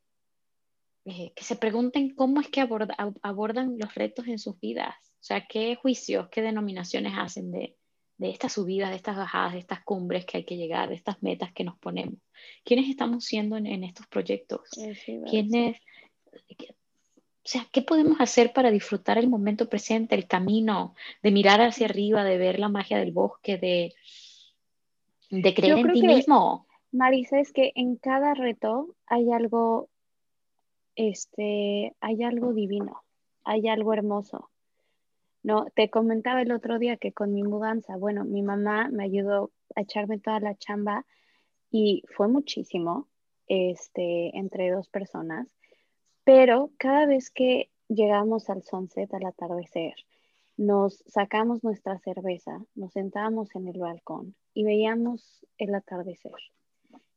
[1.09, 4.95] eh, que se pregunten cómo es que abordan los retos en sus vidas.
[5.15, 7.77] O sea, qué juicios, qué denominaciones hacen de,
[8.19, 11.23] de estas subidas, de estas bajadas, de estas cumbres que hay que llegar, de estas
[11.23, 12.19] metas que nos ponemos.
[12.65, 14.69] ¿Quiénes estamos siendo en, estos proyectos?
[15.31, 15.81] ¿Quiénes,
[17.49, 21.87] o sea, ¿qué podemos hacer para disfrutar el momento presente, el camino, de mirar hacia
[21.87, 23.95] arriba, de ver la magia del bosque, de,
[25.31, 26.67] de creer en ti mismo?
[26.91, 29.89] Marisa, es que en cada reto hay algo,
[30.99, 33.05] este, hay algo divino,
[33.45, 34.51] hay algo hermoso.
[35.43, 39.51] No, te comentaba el otro día que con mi mudanza, bueno, mi mamá me ayudó
[39.77, 41.07] a echarme toda la chamba
[41.71, 43.09] y fue muchísimo,
[43.47, 45.49] este, entre dos personas
[46.29, 49.95] pero cada vez que llegamos al sunset, al atardecer,
[50.59, 56.35] nos sacamos nuestra cerveza, nos sentábamos en el balcón y veíamos el atardecer.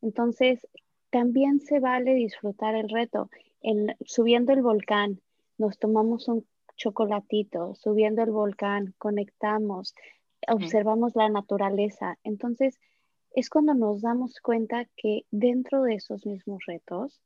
[0.01, 0.65] Entonces,
[1.09, 3.29] también se vale disfrutar el reto.
[3.62, 5.22] En, subiendo el volcán,
[5.57, 9.93] nos tomamos un chocolatito, subiendo el volcán, conectamos,
[10.47, 12.18] observamos la naturaleza.
[12.24, 12.80] Entonces,
[13.34, 17.22] es cuando nos damos cuenta que dentro de esos mismos retos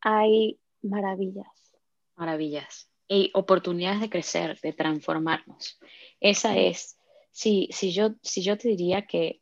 [0.00, 1.72] hay Maravillas.
[2.16, 2.88] Maravillas.
[3.08, 5.78] Y oportunidades de crecer, de transformarnos.
[6.20, 6.98] Esa es,
[7.30, 9.40] si, si, yo, si yo te diría que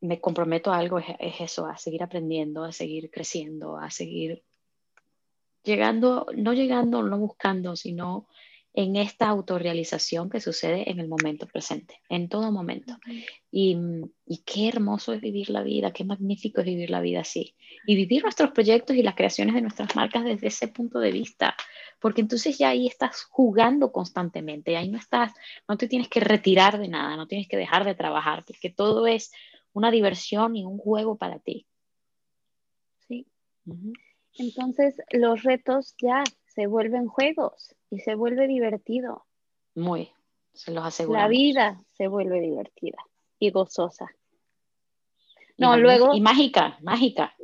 [0.00, 4.42] me comprometo a algo, es, es eso, a seguir aprendiendo, a seguir creciendo, a seguir
[5.62, 8.26] llegando, no llegando, no buscando, sino
[8.72, 12.96] en esta autorrealización que sucede en el momento presente, en todo momento.
[13.50, 13.76] Y,
[14.46, 17.56] qué hermoso es vivir la vida, qué magnífico es vivir la vida así.
[17.86, 21.56] Y vivir nuestros proyectos y las creaciones de nuestras marcas desde ese punto de vista,
[21.98, 25.32] porque entonces ya ahí estás jugando constantemente, ahí no estás,
[25.68, 29.06] no te tienes que retirar de nada, no tienes que dejar de trabajar, porque todo
[29.06, 29.32] es
[29.72, 31.66] una diversión y un juego para ti.
[33.08, 33.26] Sí.
[34.40, 39.26] Entonces los retos ya se vuelven juegos y se vuelve divertido.
[39.74, 40.10] Muy,
[40.54, 41.18] se los aseguro.
[41.18, 42.96] La vida se vuelve divertida
[43.38, 44.06] y gozosa.
[45.58, 46.14] No, luego.
[46.14, 47.34] Y mágica, mágica.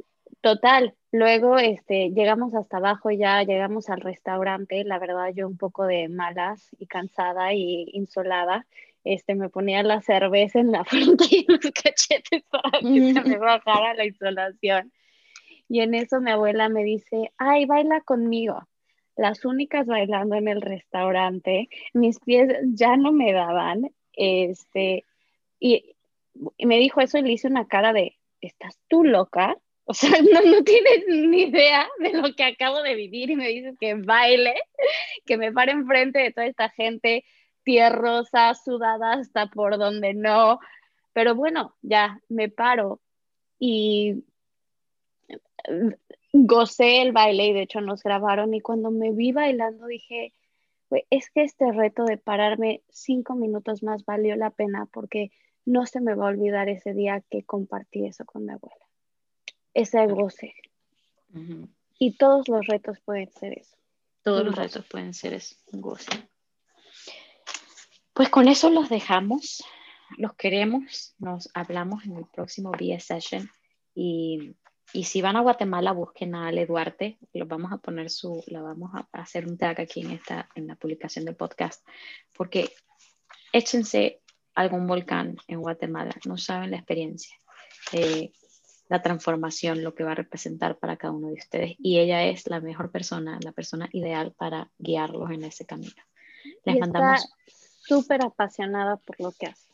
[0.40, 0.94] Total.
[1.12, 4.82] Luego este, llegamos hasta abajo, ya llegamos al restaurante.
[4.84, 8.66] La verdad, yo un poco de malas y cansada y insolada.
[9.04, 13.36] Este, me ponía la cerveza en la frente y los cachetes para que se me
[13.36, 14.90] bajara la insolación.
[15.68, 18.66] Y en eso mi abuela me dice, ay, baila conmigo
[19.16, 25.04] las únicas bailando en el restaurante, mis pies ya no me daban, este,
[25.58, 25.96] y,
[26.58, 29.56] me dijo eso y le hice una cara de, ¿estás tú loca?
[29.88, 33.46] O sea, no, no tienes ni idea de lo que acabo de vivir y me
[33.46, 34.56] dices que baile,
[35.24, 37.24] que me pare enfrente de toda esta gente
[37.62, 40.58] tierrosa, sudada hasta por donde no.
[41.12, 43.00] Pero bueno, ya me paro
[43.60, 44.24] y
[46.32, 50.32] gocé el baile y de hecho nos grabaron y cuando me vi bailando dije,
[51.10, 55.32] es que este reto de pararme cinco minutos más valió la pena porque
[55.64, 58.86] no se me va a olvidar ese día que compartí eso con mi abuela.
[59.74, 60.54] Ese goce.
[61.98, 63.76] Y todos los retos pueden ser eso.
[64.22, 66.10] Todos los retos pueden ser eso, un goce.
[68.12, 69.62] Pues con eso los dejamos.
[70.16, 71.14] Los queremos.
[71.18, 73.50] Nos hablamos en el próximo VIA Session.
[73.94, 74.56] Y,
[74.96, 77.18] y, si van a Guatemala, busquen a Ale Duarte.
[77.32, 80.66] Los vamos a poner su, la vamos a hacer un tag aquí en, esta, en
[80.66, 81.86] la publicación del podcast.
[82.36, 82.70] Porque
[83.52, 84.20] échense
[84.54, 86.14] algún volcán en Guatemala.
[86.26, 87.36] No saben la experiencia.
[87.92, 88.32] Eh,
[88.88, 91.74] la transformación, lo que va a representar para cada uno de ustedes.
[91.78, 96.02] Y ella es la mejor persona, la persona ideal para guiarlos en ese camino.
[96.64, 97.28] Les mandamos.
[97.48, 99.65] Súper apasionada por lo que hace.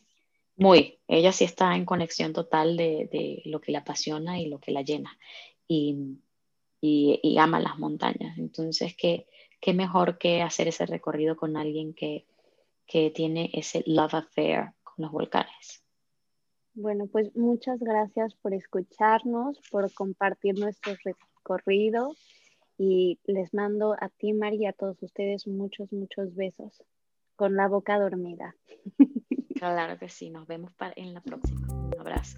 [0.55, 4.71] Muy, ella sí está en conexión total de, lo que la apasiona y lo que
[4.71, 5.17] la llena.
[5.67, 6.19] Y,
[6.81, 8.37] y, ama las montañas.
[8.37, 9.27] Entonces, ¿qué,
[9.59, 12.25] ¿qué, mejor que hacer ese recorrido con alguien que,
[12.85, 15.83] que tiene ese love affair con los volcanes?
[16.75, 22.15] Bueno, pues muchas gracias por escucharnos, por compartir nuestro recorrido
[22.77, 26.83] y les mando a ti, María, y a todos ustedes muchos, muchos besos
[27.35, 28.55] con la boca dormida.
[29.71, 31.65] Claro que sí, nos vemos en la próxima.
[31.69, 32.37] Un abrazo.